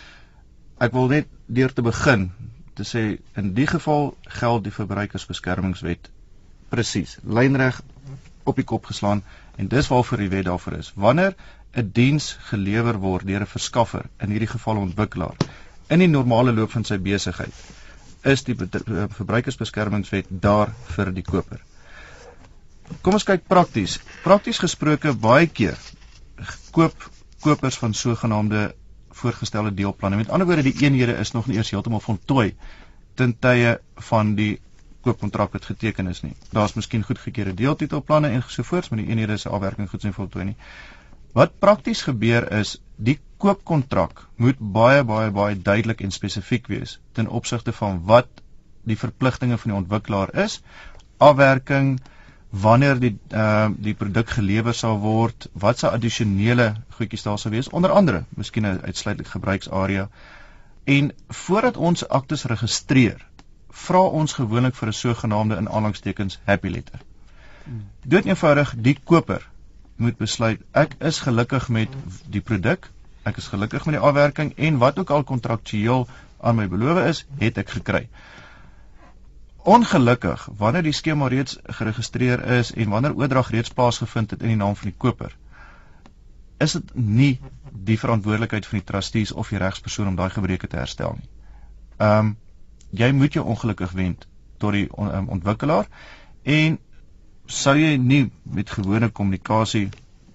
Ek 0.78 0.94
wil 0.94 1.10
net 1.14 1.30
deur 1.46 1.74
te 1.74 1.86
begin 1.86 2.30
te 2.78 2.86
sê 2.86 3.08
in 3.42 3.54
die 3.58 3.68
geval 3.68 4.14
geld 4.40 4.64
die 4.68 4.76
verbruikersbeskermingswet 4.76 6.12
presies, 6.69 7.17
lynreg 7.23 7.82
op 8.43 8.56
die 8.56 8.65
kop 8.65 8.86
geslaan 8.86 9.23
en 9.58 9.67
dis 9.67 9.88
waarvoor 9.91 10.23
die 10.23 10.30
wet 10.30 10.45
daarvoor 10.45 10.77
is. 10.80 10.91
Wanneer 10.95 11.36
'n 11.75 11.91
diens 11.93 12.38
gelewer 12.49 12.97
word 12.99 13.27
deur 13.27 13.41
'n 13.41 13.53
verskaffer, 13.53 14.06
in 14.19 14.30
hierdie 14.30 14.53
geval 14.53 14.75
'n 14.75 14.88
ontwikkelaar, 14.89 15.36
in 15.89 15.99
die 15.99 16.08
normale 16.08 16.53
loop 16.53 16.71
van 16.71 16.84
sy 16.84 16.97
besigheid, 16.97 17.53
is 18.23 18.43
die 18.43 18.56
eh, 18.56 19.03
verbruikersbeskermingswet 19.10 20.25
daar 20.30 20.73
vir 20.95 21.12
die 21.12 21.23
koper. 21.23 21.62
Kom 23.01 23.13
ons 23.13 23.23
kyk 23.23 23.47
prakties. 23.47 23.99
Prakties 24.23 24.60
gesproke 24.60 25.13
baie 25.13 25.47
keer 25.47 25.77
koop 26.71 27.10
kopers 27.41 27.77
van 27.77 27.93
sogenaamde 27.93 28.75
voorgestelde 29.17 29.73
deelplanne. 29.73 30.17
Met 30.17 30.30
ander 30.30 30.47
woorde, 30.47 30.63
die 30.63 30.84
eenhede 30.84 31.17
is 31.21 31.32
nog 31.32 31.47
nie 31.47 31.58
eers 31.58 31.71
heeltemal 31.71 31.99
voltooi 31.99 32.56
ten 33.15 33.34
tye 33.39 33.77
van 34.10 34.36
die 34.36 34.60
koopkontrak 35.08 35.56
wat 35.58 35.70
geteken 35.72 36.12
is 36.13 36.22
nie. 36.26 36.34
Daar's 36.56 36.76
miskien 36.78 37.06
goedgekeurde 37.08 37.56
deeltitelplanne 37.63 38.34
en 38.36 38.43
so 38.48 38.63
voorts, 38.63 38.89
maar 38.89 39.02
die 39.04 39.10
eenhede 39.10 39.38
se 39.38 39.50
afwerking 39.50 39.89
goed 39.89 40.06
sien 40.06 40.15
voltooi 40.15 40.46
nie. 40.52 40.58
Wat 41.38 41.60
prakties 41.63 42.02
gebeur 42.08 42.48
is 42.60 42.78
die 42.96 43.20
koopkontrak 43.43 44.24
moet 44.41 44.60
baie 44.60 45.04
baie 45.06 45.32
baie 45.32 45.56
duidelik 45.70 46.02
en 46.02 46.13
spesifiek 46.15 46.67
wees 46.72 46.98
ten 47.13 47.28
opsigte 47.39 47.74
van 47.80 48.00
wat 48.10 48.41
die 48.88 48.98
verpligtinge 48.98 49.58
van 49.62 49.72
die 49.72 49.78
ontwikkelaar 49.82 50.34
is, 50.46 50.62
afwerking, 51.17 51.98
wanneer 52.50 53.00
die 53.00 53.13
ehm 53.30 53.76
uh, 53.76 53.84
die 53.89 53.93
produk 53.93 54.30
gelewer 54.38 54.74
sal 54.74 55.00
word, 55.04 55.50
wat 55.54 55.80
se 55.80 55.89
addisionele 55.89 56.67
goedjies 56.98 57.26
daar 57.28 57.39
sal 57.39 57.52
wees, 57.52 57.70
onder 57.70 57.91
andere, 57.91 58.24
miskien 58.30 58.65
'n 58.65 58.82
uitsluitlik 58.84 59.28
gebruiksarea. 59.28 60.10
En 60.86 61.12
voordat 61.28 61.78
ons 61.78 62.08
aktes 62.08 62.46
registreer, 62.46 63.27
vra 63.78 64.02
ons 64.22 64.34
gewoonlik 64.34 64.76
vir 64.76 64.88
'n 64.88 65.00
sogenaamde 65.02 65.56
in 65.56 65.70
aanhalingstekens 65.70 66.40
happy 66.44 66.70
letter. 66.70 67.00
Dood 68.06 68.26
eenvoudig 68.26 68.74
die 68.78 68.98
koper 69.04 69.50
moet 69.96 70.18
besluit 70.18 70.62
ek 70.72 70.96
is 71.00 71.20
gelukkig 71.20 71.70
met 71.70 71.90
die 72.30 72.42
produk, 72.42 72.90
ek 73.24 73.38
is 73.38 73.48
gelukkig 73.52 73.86
met 73.86 73.98
die 73.98 74.04
afwerking 74.10 74.54
en 74.56 74.78
wat 74.78 75.00
ook 75.00 75.10
al 75.10 75.24
kontraktueel 75.24 76.08
aan 76.38 76.56
my 76.56 76.68
beloof 76.68 77.02
is, 77.06 77.26
het 77.42 77.58
ek 77.58 77.70
gekry. 77.80 78.08
Ongelukkig, 79.68 80.48
wanneer 80.58 80.86
die 80.86 80.96
skema 80.96 81.28
reeds 81.28 81.58
geregistreer 81.80 82.44
is 82.60 82.72
en 82.72 82.90
wanneer 82.94 83.18
oordrag 83.18 83.50
reeds 83.52 83.74
plaasgevind 83.74 84.32
het 84.32 84.42
in 84.46 84.54
die 84.54 84.60
naam 84.62 84.76
van 84.80 84.92
die 84.92 84.98
koper, 84.98 85.36
is 86.63 86.78
dit 86.78 86.94
nie 86.96 87.34
die 87.88 87.98
verantwoordelikheid 88.00 88.66
van 88.66 88.80
die 88.80 88.88
trustees 88.88 89.32
of 89.32 89.50
die 89.52 89.60
regspersoon 89.62 90.13
om 90.13 90.16
daai 90.16 90.30
gebreke 90.34 90.68
te 90.68 90.80
herstel 90.80 91.18
nie. 91.20 91.32
Ehm 91.98 92.28
um, 92.28 92.36
jy 92.89 93.12
moet 93.12 93.34
jou 93.34 93.45
ongelukkig 93.45 93.91
wend 93.91 94.28
tot 94.58 94.71
die 94.71 94.88
on, 94.91 95.15
um, 95.15 95.30
ontwikkelaar 95.30 95.88
en 96.43 96.78
sou 97.45 97.76
jy 97.78 97.97
nie 97.97 98.32
met 98.43 98.69
gewone 98.69 99.10
kommunikasie 99.10 99.88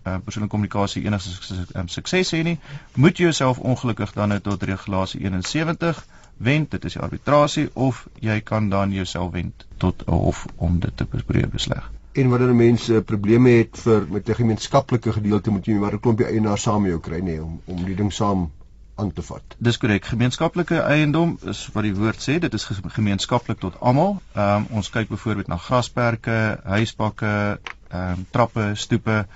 uh, 0.07 0.19
persoonlike 0.25 0.51
kommunikasie 0.51 1.05
enigste 1.07 1.65
um, 1.75 1.89
sukses 1.89 2.33
hê 2.33 2.43
nie, 2.43 2.59
moet 2.95 3.19
jy 3.19 3.31
jouself 3.31 3.59
ongelukkig 3.59 4.13
dan 4.17 4.35
net 4.35 4.45
tot 4.49 4.63
regulasie 4.63 5.23
71 5.25 6.05
wend, 6.43 6.71
dit 6.71 6.85
is 6.85 6.97
die 6.97 7.03
arbitrasie 7.03 7.69
of 7.75 8.07
jy 8.21 8.41
kan 8.41 8.71
dan 8.73 8.93
jouself 8.93 9.33
wend 9.33 9.67
tot 9.79 10.03
'n 10.07 10.13
hof 10.13 10.47
om 10.57 10.81
dit 10.81 10.97
te 10.97 11.05
bespreek 11.05 11.51
besleg. 11.51 11.91
En 12.13 12.29
wanneer 12.29 12.55
mense 12.55 13.03
probleme 13.03 13.51
het 13.51 13.79
vir 13.85 14.07
met 14.11 14.29
'n 14.29 14.35
gemeenskaplike 14.35 15.13
gedeelte 15.13 15.51
moet 15.51 15.67
jy 15.67 15.75
maar 15.75 15.95
'n 15.95 16.01
klompie 16.01 16.27
eienaars 16.27 16.63
saam 16.63 16.87
jou 16.87 17.01
kry 17.01 17.21
nê 17.21 17.41
om 17.41 17.61
om 17.65 17.85
die 17.85 17.95
ding 17.95 18.13
saam 18.13 18.51
aan 18.95 19.13
te 19.13 19.23
vat. 19.23 19.57
Dis 19.59 19.79
korrek. 19.79 20.05
Gemeenskaplike 20.05 20.81
eiendom 20.81 21.39
is 21.49 21.63
wat 21.73 21.87
die 21.87 21.95
woord 21.97 22.21
sê, 22.23 22.39
dit 22.43 22.55
is 22.55 22.67
gemeenskaplik 22.97 23.61
tot 23.63 23.79
almal. 23.81 24.19
Ehm 24.35 24.65
um, 24.65 24.67
ons 24.81 24.91
kyk 24.91 25.09
byvoorbeeld 25.09 25.49
na 25.53 25.57
grasperke, 25.57 26.39
huisbakke, 26.65 27.59
ehm 27.89 28.19
um, 28.19 28.27
trappe, 28.31 28.71
stoepe, 28.75 29.27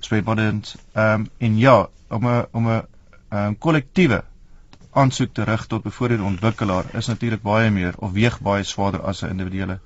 swembaddens. 0.00 0.76
Ehm 0.92 1.26
um, 1.26 1.28
en 1.38 1.58
ja, 1.58 1.76
om 2.08 2.26
'n 2.28 2.46
om 2.52 2.68
'n 2.68 2.82
ehm 3.28 3.46
um, 3.46 3.58
kollektiewe 3.58 4.24
aansoek 4.96 5.32
te 5.32 5.44
rig 5.44 5.66
tot 5.66 5.82
bevoordeelde 5.82 6.24
ontwikkelaar 6.24 6.86
is 6.96 7.06
natuurlik 7.06 7.42
baie 7.42 7.70
meer 7.70 7.94
of 7.98 8.12
weeg 8.12 8.40
baie 8.40 8.62
swaarder 8.64 9.02
as 9.02 9.22
'n 9.22 9.30
individuele 9.34 9.78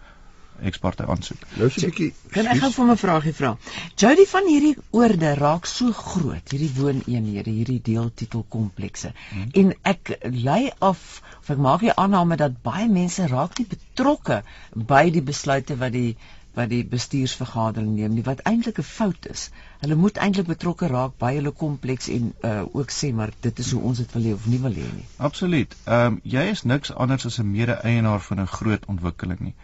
eksporte 0.62 1.06
aansoek. 1.06 1.46
Nou 1.56 1.70
so 1.70 1.80
'n 1.86 1.90
bietjie 1.90 2.12
Kan 2.30 2.46
ek 2.46 2.60
gou 2.62 2.70
vir 2.70 2.90
'n 2.90 2.96
vraagie 2.96 3.34
vra? 3.34 3.56
Jody 3.96 4.26
van 4.26 4.46
hierdie 4.46 4.76
oorde 4.90 5.34
raak 5.34 5.66
so 5.66 5.92
groot, 5.92 6.50
hierdie 6.50 6.72
wooneenhede, 6.76 7.50
hierdie 7.50 7.80
deeltitelkomplekse. 7.82 9.12
Hmm. 9.30 9.48
En 9.52 9.74
ek 9.82 10.18
lei 10.22 10.70
af 10.78 11.22
of 11.40 11.50
ek 11.50 11.58
maak 11.58 11.80
die 11.80 11.94
aanname 11.94 12.36
dat 12.36 12.62
baie 12.62 12.88
mense 12.88 13.26
raak 13.26 13.58
nie 13.58 13.66
betrokke 13.66 14.42
by 14.74 15.10
die 15.10 15.22
besluite 15.22 15.76
wat 15.76 15.92
die 15.92 16.16
wat 16.54 16.70
die 16.70 16.82
bestuursvergadering 16.92 17.92
neem 17.94 18.14
nie 18.14 18.24
wat 18.26 18.40
eintlik 18.50 18.78
'n 18.82 18.86
fout 18.86 19.26
is. 19.30 19.50
Hulle 19.80 19.94
moet 19.94 20.16
eintlik 20.24 20.46
betrokke 20.46 20.86
raak 20.92 21.12
by 21.18 21.34
hulle 21.34 21.52
kompleks 21.62 22.08
en 22.08 22.32
uh 22.44 22.62
ook 22.72 22.90
sê 22.90 23.12
maar 23.14 23.30
dit 23.40 23.58
is 23.58 23.70
hoe 23.70 23.82
ons 23.82 23.98
dit 23.98 24.12
wil 24.12 24.24
hê 24.28 24.32
of 24.34 24.46
nie 24.46 24.60
wil 24.64 24.74
hê 24.82 24.88
nie. 24.96 25.06
Absoluut. 25.16 25.76
Ehm 25.84 26.06
um, 26.06 26.20
jy 26.22 26.48
is 26.54 26.62
niks 26.62 26.92
anders 26.92 27.26
as 27.26 27.38
'n 27.38 27.50
mede-eienaar 27.50 28.20
van 28.20 28.40
'n 28.40 28.46
groot 28.56 28.86
ontwikkeling 28.86 29.40
nie. 29.40 29.54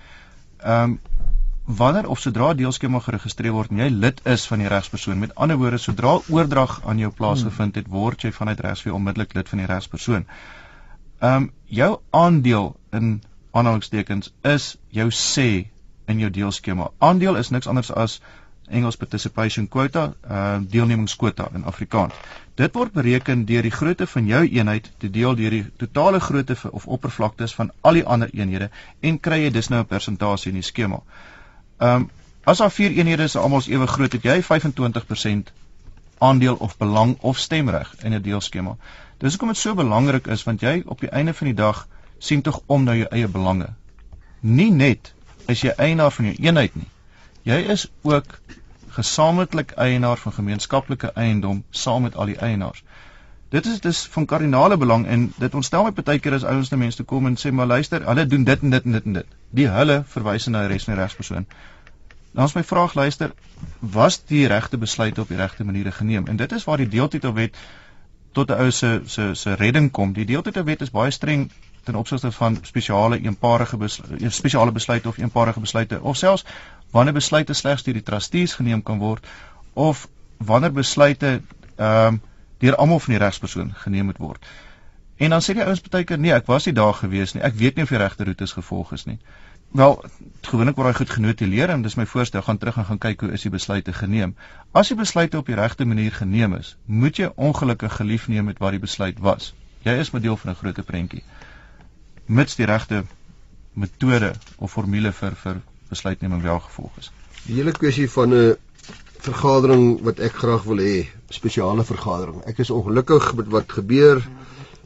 Ehm 0.67 0.97
um, 0.97 1.01
wanneer 1.67 2.09
of 2.09 2.21
sodra 2.23 2.53
deelskema 2.55 3.01
geregistreer 3.03 3.53
word 3.55 3.73
en 3.75 3.81
jy 3.83 3.87
lid 3.91 4.21
is 4.33 4.47
van 4.47 4.61
die 4.63 4.69
regspersoon, 4.71 5.19
met 5.19 5.33
ander 5.35 5.59
woorde 5.59 5.79
sodra 5.83 6.13
oordrag 6.31 6.77
aan 6.87 7.01
jou 7.03 7.11
plaasgevind 7.11 7.79
het, 7.81 7.89
word 7.91 8.23
jy 8.23 8.31
vanuit 8.35 8.63
regsvee 8.67 8.95
onmiddellik 8.95 9.35
lid 9.35 9.49
van 9.51 9.63
die 9.63 9.69
regspersoon. 9.71 10.27
Ehm 11.19 11.43
um, 11.43 11.49
jou 11.81 11.91
aandeel 12.11 12.69
in 12.99 13.23
aanhalingstekens 13.51 14.33
is 14.43 14.77
jou 15.01 15.09
sê 15.11 15.49
in 16.07 16.23
jou 16.23 16.31
deelskema. 16.31 16.91
Aandeel 16.99 17.39
is 17.43 17.51
niks 17.51 17.67
anders 17.67 17.91
as 17.91 18.21
Engels 18.69 18.97
participation 18.97 19.69
quota, 19.69 20.15
uh 20.31 20.59
deelnemingskwota 20.71 21.49
in 21.55 21.65
Afrikaans. 21.65 22.15
Dit 22.55 22.75
word 22.75 22.93
bereken 22.93 23.45
deur 23.45 23.63
die 23.63 23.71
grootte 23.71 24.07
van 24.07 24.27
jou 24.27 24.43
eenheid 24.49 24.91
te 24.99 25.11
deel 25.11 25.35
deur 25.35 25.51
die 25.51 25.65
totale 25.77 26.21
grootte 26.21 26.57
of 26.71 26.87
oppervlaktes 26.87 27.55
van 27.55 27.71
al 27.81 27.93
die 28.01 28.05
ander 28.05 28.31
eenhede 28.33 28.71
en 29.01 29.21
kry 29.21 29.43
jy 29.43 29.51
dus 29.51 29.69
nou 29.69 29.81
'n 29.81 29.87
persentasie 29.87 30.53
in 30.53 30.61
die 30.61 30.67
skema. 30.67 31.03
Um 31.79 32.11
as 32.45 32.59
daar 32.59 32.71
vier 32.71 32.91
eenhede 32.91 33.23
is 33.23 33.37
almal 33.37 33.63
ewe 33.67 33.87
groot, 33.87 34.13
het 34.13 34.23
jy 34.23 34.43
25% 34.43 35.53
aandeel 36.19 36.55
of 36.55 36.77
belang 36.79 37.17
of 37.21 37.39
stemreg 37.39 37.95
in 38.03 38.15
'n 38.15 38.23
deelskema. 38.23 38.77
Dis 39.19 39.31
hoekom 39.31 39.49
dit 39.49 39.57
so 39.57 39.75
belangrik 39.75 40.27
is 40.27 40.43
want 40.45 40.61
jy 40.61 40.83
op 40.87 41.01
die 41.01 41.11
einde 41.11 41.35
van 41.35 41.47
die 41.47 41.55
dag 41.55 41.89
sien 42.19 42.43
tog 42.43 42.61
om 42.67 42.85
na 42.85 42.95
jou 42.95 43.07
eie 43.11 43.29
belange. 43.29 43.69
Nie 44.41 44.71
net 44.71 45.15
is 45.47 45.61
jy 45.61 45.73
eienaar 45.77 46.11
van 46.11 46.25
jou 46.25 46.35
eenheid 46.35 46.75
nie. 46.75 46.89
Jy 47.47 47.59
is 47.71 47.87
ook 48.03 48.39
gesamentlik 48.97 49.71
eienaar 49.71 50.17
van 50.19 50.33
gemeenskaplike 50.33 51.13
eiendom 51.15 51.65
saam 51.71 52.03
met 52.03 52.17
al 52.17 52.33
die 52.33 52.39
eienaars. 52.43 52.83
Dit 53.55 53.67
is 53.67 53.81
dis 53.81 54.01
van 54.11 54.27
kardinale 54.27 54.77
belang 54.77 55.07
en 55.07 55.33
dit 55.39 55.55
ontstel 55.55 55.85
my 55.87 55.93
baie 55.95 56.19
keer 56.19 56.35
as 56.35 56.45
ouens 56.45 56.73
na 56.73 56.79
mense 56.81 56.99
toe 56.99 57.07
kom 57.07 57.29
en 57.31 57.37
sê 57.39 57.53
maar 57.55 57.71
luister, 57.71 58.03
hulle 58.09 58.27
doen 58.27 58.45
dit 58.45 58.63
en 58.63 58.75
dit 58.75 58.85
en 58.85 58.97
dit 58.99 59.07
en 59.11 59.19
dit. 59.21 59.37
Die 59.61 59.69
hulle 59.71 60.01
verwys 60.15 60.49
na 60.51 60.65
die 60.65 60.73
res 60.75 60.89
van 60.89 60.97
die 60.97 61.03
regspersoon. 61.03 61.47
Dan 62.33 62.51
is 62.51 62.57
my 62.59 62.65
vraag 62.67 62.97
luister, 62.99 63.33
was 63.81 64.19
die 64.33 64.47
regte 64.51 64.79
besluit 64.79 65.19
op 65.19 65.29
die 65.29 65.39
regte 65.39 65.65
maniere 65.65 65.93
geneem? 65.93 66.27
En 66.27 66.37
dit 66.37 66.53
is 66.53 66.67
waar 66.67 66.83
die 66.83 66.89
deeltitelwet 66.89 67.55
tot 68.33 68.51
'n 68.51 68.59
ou 68.65 68.71
se 68.71 69.01
se 69.07 69.35
se 69.35 69.55
redding 69.55 69.91
kom. 69.91 70.13
Die 70.13 70.27
deeltitelwet 70.27 70.81
is 70.81 70.91
baie 70.91 71.11
streng 71.11 71.51
ten 71.85 71.95
opsigte 71.95 72.33
van 72.33 72.59
spesiale 72.63 73.21
eenparige 73.21 73.77
besluite, 73.77 74.31
spesiale 74.31 74.73
besluite 74.73 75.09
of 75.09 75.19
eenparige 75.19 75.61
besluite 75.61 76.03
of 76.03 76.17
selfs 76.17 76.45
wanneer 76.91 77.17
besluite 77.17 77.55
slegs 77.55 77.83
deur 77.87 77.95
die 77.95 78.03
trustees 78.03 78.55
geneem 78.55 78.83
kan 78.83 78.99
word 78.99 79.27
of 79.75 80.09
wanneer 80.39 80.73
besluite 80.73 81.41
ehm 81.77 82.15
um, 82.15 82.21
deur 82.59 82.77
almal 82.81 83.01
van 83.05 83.13
die 83.13 83.21
regspersoon 83.21 83.75
geneem 83.77 84.07
moet 84.09 84.19
word. 84.19 84.47
En 85.17 85.31
dan 85.31 85.43
sê 85.45 85.53
die 85.53 85.65
ouens 85.65 85.83
baie 85.93 86.05
keer 86.09 86.19
nee, 86.19 86.33
ek 86.33 86.47
was 86.49 86.65
nie 86.65 86.73
daar 86.73 86.95
gewees 86.97 87.35
nie. 87.35 87.43
Ek 87.45 87.53
weet 87.55 87.77
nie 87.77 87.85
of 87.85 87.93
die 87.93 88.01
regte 88.01 88.25
roetes 88.25 88.55
gevolg 88.57 88.95
is 88.97 89.05
nie. 89.05 89.19
Wel, 89.77 89.99
gewoonlik 90.49 90.79
word 90.81 90.89
hy 90.89 90.95
goed 90.97 91.13
genotuleer 91.19 91.73
en 91.75 91.85
dis 91.85 91.99
my 92.01 92.07
voorstel 92.09 92.47
gaan 92.47 92.59
terug 92.63 92.79
en 92.81 92.89
gaan 92.89 93.03
kyk 93.03 93.27
hoe 93.27 93.33
is 93.37 93.45
die 93.45 93.53
besluite 93.53 93.93
geneem. 93.93 94.33
As 94.73 94.89
die 94.89 94.97
besluite 94.97 95.37
op 95.37 95.53
die 95.53 95.59
regte 95.61 95.85
manier 95.85 96.17
geneem 96.17 96.57
is, 96.57 96.77
moet 96.87 97.21
jy 97.21 97.29
ongelukkig 97.37 97.93
gelief 98.01 98.29
neem 98.33 98.49
met 98.49 98.65
wat 98.65 98.73
die 98.73 98.85
besluit 98.87 99.21
was. 99.21 99.53
Jy 99.85 100.01
is 100.01 100.15
'n 100.15 100.25
deel 100.25 100.37
van 100.37 100.53
'n 100.53 100.61
groter 100.63 100.85
prentjie 100.85 101.23
mits 102.27 102.57
die 102.59 102.67
regte 102.67 103.05
metode 103.75 104.33
of 104.59 104.73
formule 104.73 105.13
vir 105.15 105.35
vir 105.43 105.61
besluitneming 105.89 106.43
wel 106.43 106.61
gevolg 106.61 106.97
is. 106.99 107.11
Die 107.47 107.59
hele 107.59 107.73
kwessie 107.73 108.11
van 108.11 108.35
'n 108.35 108.57
vergadering 109.27 110.03
wat 110.07 110.19
ek 110.19 110.33
graag 110.43 110.65
wil 110.69 110.79
hê, 110.79 111.07
spesiale 111.35 111.85
vergadering. 111.85 112.43
Ek 112.47 112.59
is 112.59 112.71
ongelukkig 112.71 113.35
met 113.35 113.49
wat 113.55 113.73
gebeur. 113.73 114.23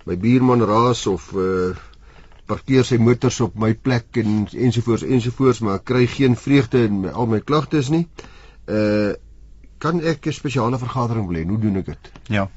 My 0.05 0.17
buurman 0.17 0.65
raas 0.65 1.07
of 1.07 1.33
uh 1.33 1.77
parkeer 2.51 2.83
sy 2.85 2.97
motors 2.99 3.41
op 3.41 3.55
my 3.55 3.75
plek 3.75 4.17
en 4.19 4.49
ensovoorts 4.51 5.05
ensovoorts, 5.07 5.61
maar 5.63 5.77
ek 5.79 5.85
kry 5.85 6.07
geen 6.11 6.35
vreugde 6.37 6.83
in 6.89 7.01
my, 7.05 7.13
al 7.15 7.29
my 7.31 7.41
klagtes 7.41 7.93
nie. 7.95 8.07
Uh 8.67 9.15
kan 9.81 10.01
ek 10.05 10.27
'n 10.27 10.33
spesiale 10.33 10.79
vergadering 10.79 11.27
wil 11.27 11.37
hê? 11.37 11.47
Hoe 11.49 11.59
doen 11.59 11.77
ek 11.77 11.87
dit? 11.87 12.11
Ja. 12.29 12.49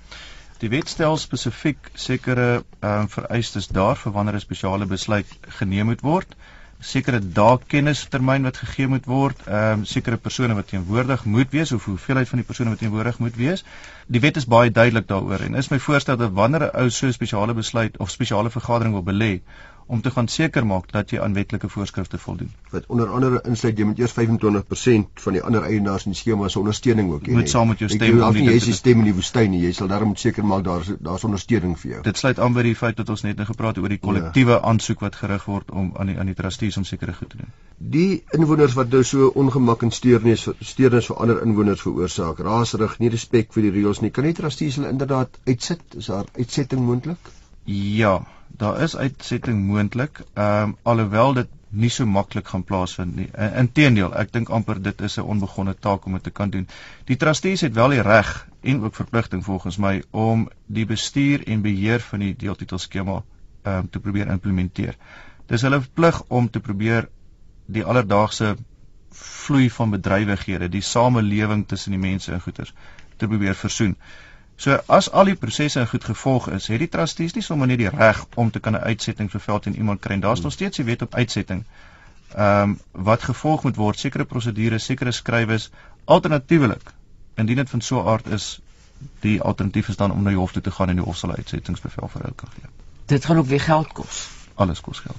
Die 0.59 0.69
wet 0.69 0.89
stel 0.89 1.17
spesifiek 1.17 1.91
sekere 1.93 2.63
ehm 2.79 3.05
um, 3.05 3.07
vereistes 3.09 3.67
daar 3.67 3.97
vir 3.99 4.11
wanneer 4.11 4.35
'n 4.35 4.47
spesiale 4.47 4.85
besluit 4.85 5.27
geneem 5.59 5.85
moet 5.85 6.01
word. 6.01 6.35
Sekere 6.83 7.19
dae 7.37 7.57
kennistermyn 7.73 8.47
wat 8.47 8.57
gegee 8.61 8.87
moet 8.91 9.05
word, 9.09 9.43
ehm 9.47 9.79
um, 9.79 9.85
sekere 9.89 10.17
persone 10.17 10.55
wat 10.57 10.67
teenwoordig 10.71 11.25
moet 11.25 11.51
wees 11.55 11.71
of 11.71 11.85
hoeveelheid 11.89 12.29
van 12.29 12.41
die 12.41 12.47
persone 12.47 12.73
wat 12.73 12.81
teenwoordig 12.83 13.19
moet 13.23 13.35
wees. 13.39 13.63
Die 14.07 14.21
wet 14.25 14.39
is 14.41 14.47
baie 14.55 14.71
duidelik 14.71 15.07
daaroor 15.07 15.45
en 15.47 15.55
is 15.61 15.71
my 15.71 15.79
voorstel 15.79 16.17
dat 16.17 16.35
wanneer 16.39 16.67
'n 16.67 16.83
ou 16.83 16.89
so 16.89 17.07
'n 17.07 17.13
spesiale 17.19 17.53
besluit 17.53 17.97
of 17.97 18.11
spesiale 18.11 18.49
vergadering 18.49 18.93
wil 18.93 19.07
belê, 19.13 19.33
om 19.87 20.01
te 20.01 20.11
gaan 20.11 20.27
seker 20.27 20.65
maak 20.65 20.91
dat 20.91 21.11
jy 21.11 21.19
aan 21.21 21.33
wetlike 21.33 21.69
voorskrifte 21.69 22.17
voldoen. 22.17 22.51
Wat 22.71 22.85
onder 22.87 23.09
andere 23.09 23.41
insluit 23.47 23.77
jy 23.77 23.85
moet 23.85 23.99
eers 23.99 24.13
25% 24.17 25.23
van 25.25 25.37
die 25.37 25.41
ander 25.41 25.63
eienaars 25.63 26.05
in 26.05 26.15
die 26.15 26.19
skema 26.19 26.49
se 26.49 26.59
ondersteuning 26.59 27.11
ook 27.11 27.27
hê. 27.27 27.35
Moet 27.37 27.49
saam 27.49 27.67
met 27.67 27.83
jou 27.83 27.89
stem 27.89 28.21
om 28.21 28.33
nie 28.37 28.45
jy 28.47 28.59
se 28.59 28.73
stem 28.77 29.03
in 29.03 29.09
die 29.11 29.15
woestyn 29.17 29.51
nie. 29.51 29.61
Jy 29.65 29.73
sal 29.79 29.91
daarom 29.91 30.15
seker 30.15 30.45
maak 30.45 30.63
daar's 30.67 30.91
daar's 30.99 31.25
ondersteuning 31.27 31.75
vir 31.79 31.91
jou. 31.91 32.01
Dit 32.07 32.21
sluit 32.21 32.39
aan 32.39 32.55
by 32.57 32.65
die 32.69 32.75
feit 32.79 32.97
dat 32.97 33.09
ons 33.09 33.25
net 33.27 33.37
nou 33.41 33.47
gepraat 33.49 33.75
het 33.75 33.83
oor 33.83 33.95
die 33.95 34.01
kollektiewe 34.01 34.57
ja. 34.57 34.61
aansoek 34.71 35.03
wat 35.05 35.19
gerig 35.19 35.45
word 35.49 35.71
om 35.71 35.91
aan 35.99 36.13
die 36.13 36.17
aan 36.19 36.31
die 36.31 36.37
trustees 36.39 36.77
om 36.77 36.87
sekere 36.87 37.13
goed 37.13 37.33
te 37.33 37.41
doen. 37.43 37.53
Die 37.77 38.23
inwoners 38.37 38.77
wat 38.79 38.91
nou 38.93 39.03
so 39.03 39.31
ongemak 39.43 39.83
en 39.83 39.91
steurnis 39.91 40.47
steurnis 40.59 41.09
vir 41.11 41.21
ander 41.25 41.41
inwoners 41.43 41.81
veroorsaak, 41.83 42.39
raasrig, 42.39 42.99
nie 42.99 43.11
respek 43.13 43.53
vir 43.53 43.67
die 43.67 43.73
reëls 43.79 44.01
nie. 44.01 44.11
Kan 44.15 44.29
die 44.29 44.37
trustees 44.37 44.79
hulle 44.79 44.93
inderdaad 44.93 45.39
uitsit? 45.47 45.83
Is 45.97 46.11
daar 46.11 46.29
uitsetting 46.37 46.85
moontlik? 46.85 47.33
Ja, 47.65 48.17
daar 48.57 48.81
is 48.81 48.95
uitsetting 48.95 49.65
moontlik. 49.67 50.21
Ehm 50.33 50.69
um, 50.69 50.75
alhoewel 50.81 51.33
dit 51.33 51.47
nie 51.69 51.89
so 51.89 52.05
maklik 52.05 52.47
gaan 52.47 52.63
plaasvind 52.63 53.15
nie. 53.15 53.29
Inteendeel, 53.57 54.13
ek 54.13 54.33
dink 54.33 54.49
amper 54.49 54.81
dit 54.81 55.01
is 55.01 55.17
'n 55.17 55.25
onbegonne 55.35 55.73
taak 55.79 56.05
om 56.05 56.13
dit 56.13 56.23
te 56.23 56.31
kan 56.31 56.49
doen. 56.49 56.67
Die 57.05 57.17
trustees 57.17 57.61
het 57.61 57.73
wel 57.73 57.89
die 57.89 58.01
reg 58.01 58.47
en 58.61 58.83
ook 58.83 58.95
verpligting 58.95 59.43
volgens 59.43 59.77
my 59.77 60.03
om 60.11 60.49
die 60.65 60.85
bestuur 60.85 61.47
en 61.47 61.61
beheer 61.61 61.99
van 61.99 62.19
die 62.19 62.35
deeltitelskema 62.35 63.23
ehm 63.63 63.77
um, 63.77 63.89
te 63.89 63.99
probeer 63.99 64.27
implementeer. 64.27 64.95
Dis 65.47 65.61
hulle 65.61 65.81
plig 65.93 66.23
om 66.27 66.49
te 66.49 66.59
probeer 66.59 67.09
die 67.65 67.83
alledaagse 67.83 68.55
vloei 69.13 69.69
van 69.69 69.89
bedrywighede, 69.89 70.69
die 70.69 70.81
samelewing 70.81 71.67
tussen 71.67 71.91
die 71.91 71.99
mense 71.99 72.31
en 72.31 72.41
goederes 72.41 72.73
te 73.17 73.27
probeer 73.27 73.55
versoen. 73.55 73.97
So 74.55 74.77
as 74.85 75.11
al 75.11 75.25
die 75.25 75.35
prosesse 75.35 75.85
goed 75.87 76.03
gevolg 76.03 76.49
is, 76.49 76.67
het 76.67 76.79
die 76.79 76.89
trustees 76.89 77.33
nie 77.33 77.43
sommer 77.43 77.67
net 77.67 77.77
die 77.81 77.89
reg 77.89 78.25
om 78.35 78.51
te 78.51 78.59
kan 78.59 78.75
'n 78.75 78.85
uitsetting 78.89 79.31
verveld 79.31 79.63
teen 79.63 79.75
iemand 79.75 79.99
kry. 79.99 80.19
Daar's 80.19 80.41
nog 80.41 80.51
steeds 80.51 80.77
'n 80.79 80.85
wet 80.85 81.01
op 81.01 81.15
uitsetting. 81.15 81.63
Ehm 82.35 82.69
um, 82.69 82.79
wat 82.91 83.23
gevolg 83.23 83.63
moet 83.63 83.75
word, 83.75 83.99
sekere 83.99 84.25
prosedures, 84.25 84.85
sekere 84.85 85.11
skrywes 85.11 85.69
alternatiefelik. 86.05 86.93
Indien 87.35 87.55
dit 87.55 87.69
van 87.69 87.81
so 87.81 88.01
'n 88.01 88.07
aard 88.07 88.27
is, 88.27 88.59
die 89.19 89.41
alternatief 89.41 89.87
is 89.87 89.95
dan 89.95 90.11
om 90.11 90.23
na 90.23 90.29
die 90.29 90.37
hof 90.37 90.51
toe 90.51 90.61
te 90.61 90.71
gaan 90.71 90.89
en 90.89 90.95
die 90.95 91.05
hof 91.05 91.17
sal 91.17 91.29
'n 91.29 91.35
uitsettingsbevel 91.35 92.07
vir 92.07 92.21
hulle 92.21 92.33
kan 92.35 92.49
gee. 92.53 92.69
Dit 93.05 93.25
gaan 93.25 93.37
ook 93.37 93.45
weer 93.45 93.61
geld 93.61 93.91
kos. 93.93 94.29
Alles 94.53 94.81
kos 94.81 94.99
geld. 94.99 95.17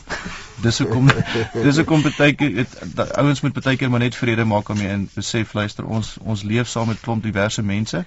Dis 0.62 0.78
hoekom 0.78 1.10
dis 1.52 1.76
hoekom 1.76 2.02
baie 2.16 2.34
keer 2.34 2.66
ouens 3.14 3.40
moet 3.40 3.62
baie 3.62 3.76
keer 3.76 3.90
maar 3.90 3.98
net 4.00 4.14
vrede 4.14 4.44
maak 4.44 4.68
om 4.68 4.78
mee 4.78 4.88
in 4.88 5.08
besef 5.14 5.52
luister 5.52 5.84
ons 5.84 6.16
ons 6.20 6.42
leef 6.42 6.68
saam 6.68 6.86
met 6.86 7.00
klomp 7.00 7.22
diverse 7.22 7.62
mense 7.62 8.04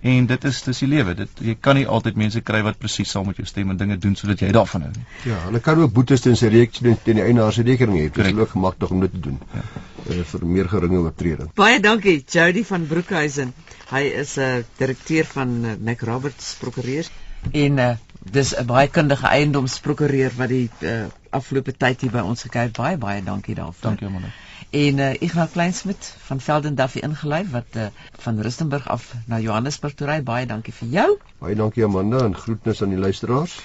en 0.00 0.26
dit 0.26 0.44
is 0.44 0.62
dis 0.64 0.78
die 0.82 0.88
lewe. 0.88 1.14
Dit 1.18 1.42
jy 1.44 1.54
kan 1.60 1.76
nie 1.76 1.86
altyd 1.86 2.18
mense 2.20 2.40
kry 2.40 2.62
wat 2.64 2.78
presies 2.80 3.10
saam 3.12 3.26
met 3.28 3.40
jou 3.40 3.46
stem 3.48 3.72
en 3.72 3.80
dinge 3.80 3.98
doen 4.00 4.16
sodat 4.16 4.40
jy 4.40 4.50
daarvan 4.56 4.86
hou 4.86 4.92
nie. 4.94 5.06
Ja, 5.28 5.38
hulle 5.46 5.60
kan 5.64 5.80
ook 5.82 5.92
boetes 5.96 6.24
teen 6.24 6.38
sy 6.40 6.48
rekening 6.52 6.98
teen 7.04 7.20
die 7.20 7.24
eienaar 7.26 7.52
se 7.52 7.64
rekening 7.66 8.00
hê. 8.00 8.08
Dit 8.08 8.30
is 8.32 8.38
ook 8.38 8.54
gemaklik 8.56 8.90
om 8.90 9.04
dit 9.04 9.12
te 9.12 9.22
doen. 9.28 9.38
Ja. 9.54 9.64
Uh, 10.10 10.20
vir 10.32 10.46
meer 10.48 10.68
geringe 10.72 11.02
oortreding. 11.04 11.50
Baie 11.54 11.80
dankie 11.84 12.20
Jody 12.24 12.64
van 12.64 12.86
Broekhuizen. 12.88 13.52
Hy 13.90 14.04
is 14.22 14.36
'n 14.38 14.46
uh, 14.46 14.62
direkteur 14.78 15.24
van 15.24 15.56
uh, 15.64 15.74
Mac 15.78 16.00
Roberts 16.00 16.54
Prokureurs 16.60 17.10
en 17.52 17.78
uh, 17.78 17.90
dis 18.32 18.54
'n 18.56 18.66
baie 18.66 18.88
kundige 18.88 19.26
eiendomsprokureur 19.26 20.32
wat 20.36 20.48
die 20.48 20.68
uh, 20.80 21.04
afgelope 21.30 21.76
tyd 21.76 22.00
hier 22.00 22.10
by 22.10 22.24
ons 22.24 22.42
gekyk. 22.42 22.72
Baie 22.76 22.96
baie 22.96 23.22
dankie 23.22 23.54
daarvoor. 23.54 23.90
Dankie 23.90 24.08
man 24.08 24.32
en 24.70 24.98
uh, 24.98 25.10
Ignas 25.18 25.50
Kleinsmid 25.50 26.14
van 26.26 26.40
Velden 26.40 26.74
Duffy 26.78 27.02
ingelei 27.02 27.42
wat 27.50 27.76
uh, 27.76 27.90
van 28.22 28.40
Rustenburg 28.40 28.88
af 28.88 29.14
na 29.26 29.40
Johannesburg 29.40 29.94
toe 29.94 30.06
ry. 30.06 30.20
Baie 30.22 30.46
dankie 30.46 30.74
vir 30.74 30.88
jou. 30.88 31.10
Baie 31.42 31.58
dankie 31.58 31.84
Amanda 31.84 32.22
en 32.24 32.36
groetnis 32.36 32.82
aan 32.82 32.94
die 32.94 33.00
luisteraars. 33.00 33.58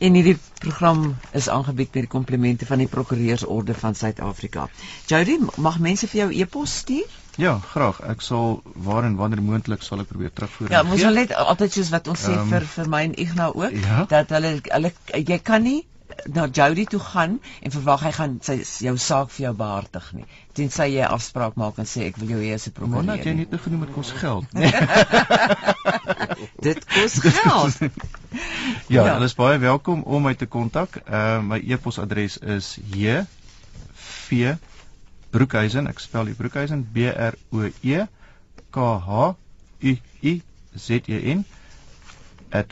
En 0.00 0.14
hierdie 0.16 0.38
program 0.58 1.16
is 1.36 1.48
aangebied 1.48 1.92
met 1.92 2.06
die 2.06 2.10
komplimente 2.10 2.66
van 2.66 2.80
die 2.80 2.88
Prokureursorde 2.88 3.74
van 3.74 3.94
Suid-Afrika. 3.94 4.68
Jody, 5.06 5.36
mag 5.60 5.78
mense 5.78 6.08
vir 6.08 6.22
jou 6.22 6.30
e-pos 6.32 6.76
stuur? 6.82 7.18
Ja, 7.36 7.58
graag. 7.72 8.00
Ek 8.08 8.24
sal 8.24 8.62
waar 8.74 9.04
en 9.04 9.18
wanneer 9.20 9.42
moontlik 9.44 9.84
sal 9.84 10.00
ek 10.02 10.08
probeer 10.08 10.32
terugvoer. 10.32 10.72
Ja, 10.72 10.82
mos 10.88 11.04
net 11.14 11.34
altyd 11.36 11.76
soos 11.76 11.92
wat 11.92 12.08
ons 12.08 12.24
um, 12.24 12.32
sê 12.32 12.38
ehm, 12.38 12.48
vir 12.48 12.66
vir 12.74 12.90
my 12.96 13.04
en 13.10 13.14
Ignas 13.26 13.54
ook 13.60 13.76
ja? 13.76 14.02
dat 14.08 14.32
hulle 14.34 14.56
hulle 14.64 14.92
jy 15.20 15.38
kan 15.44 15.68
nie 15.68 15.82
na 16.28 16.46
Jody 16.46 16.84
toe 16.84 17.00
gaan 17.00 17.40
en 17.62 17.70
verwag 17.70 18.04
hy 18.06 18.12
gaan 18.12 18.38
sy 18.44 18.60
jou 18.84 18.96
saak 18.98 19.30
vir 19.34 19.46
jou 19.46 19.52
behartig 19.56 20.06
nie. 20.16 20.26
Tensy 20.56 20.86
jy 20.94 21.06
afspraak 21.06 21.56
maak 21.60 21.78
en 21.80 21.88
sê 21.88 22.06
ek 22.08 22.18
wil 22.20 22.34
jou 22.34 22.40
hê 22.42 22.54
as 22.54 22.66
'n 22.68 22.74
prokureur. 22.76 23.04
Maar 23.04 23.24
jy 23.24 23.34
net 23.34 23.54
genoem 23.64 23.86
dit 23.86 23.94
kos 23.94 24.10
geld. 24.10 24.46
dit 26.66 26.84
kos 26.94 27.14
geld. 27.20 27.78
ja, 28.94 29.04
ja, 29.04 29.14
hulle 29.14 29.30
is 29.30 29.34
baie 29.34 29.58
welkom 29.58 30.02
om 30.02 30.22
my 30.22 30.34
te 30.34 30.46
kontak. 30.46 31.02
Uh 31.06 31.40
my 31.42 31.58
e-posadres 31.58 32.38
is 32.38 32.78
j 32.94 33.24
v 34.28 34.56
broekhuizen, 35.30 35.86
ek 35.86 36.02
spel 36.02 36.24
die 36.24 36.34
broekhuizen 36.34 36.84
B 36.92 37.10
R 37.10 37.38
O 37.54 37.70
E 37.82 38.06
K 38.70 38.98
H 39.06 39.34
U 39.80 39.96
I 40.22 40.42
Z 40.76 41.02
E 41.06 41.18
N 41.34 41.44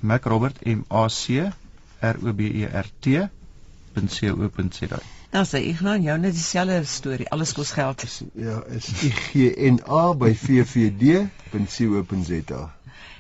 @macrobert 0.03 0.57
m 0.67 0.85
a 0.89 1.09
c 1.09 1.53
r 2.01 2.17
o 2.23 2.33
b 2.33 2.41
e 2.63 2.67
r 2.67 2.87
t 3.01 3.29
www.co.za. 4.07 4.99
Nou 5.29 5.45
sê 5.45 5.61
ek 5.69 5.81
nou 5.85 5.99
jou 6.01 6.17
net 6.21 6.33
dieselfde 6.33 6.89
storie. 6.89 7.29
Alles 7.35 7.53
kos 7.53 7.71
geld. 7.77 7.99
Ja, 8.33 8.63
is 8.73 8.87
I 9.05 9.11
G 9.13 9.29
N 9.75 9.77
A 9.85 10.15
by 10.17 10.33
vvd.co.za. 10.45 11.29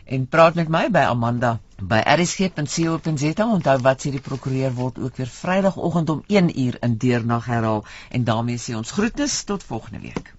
En 0.08 0.26
praat 0.26 0.54
met 0.56 0.68
my 0.72 0.88
by 0.88 1.04
Amanda 1.10 1.60
by 1.76 2.00
rsg.co.za. 2.14 3.44
Onthou 3.44 3.76
wat 3.84 4.00
sê 4.00 4.08
die 4.14 4.24
prokureur 4.24 4.72
word 4.78 4.98
ook 4.98 5.20
weer 5.20 5.28
Vrydagoggend 5.28 6.08
om 6.16 6.24
1 6.26 6.60
uur 6.64 6.74
in 6.80 6.96
deurnag 6.96 7.44
herhaal 7.52 7.84
en 8.08 8.24
daarmee 8.24 8.58
sê 8.58 8.72
ons 8.80 8.90
groetnis 8.90 9.42
tot 9.44 9.62
volgende 9.62 10.00
week. 10.08 10.37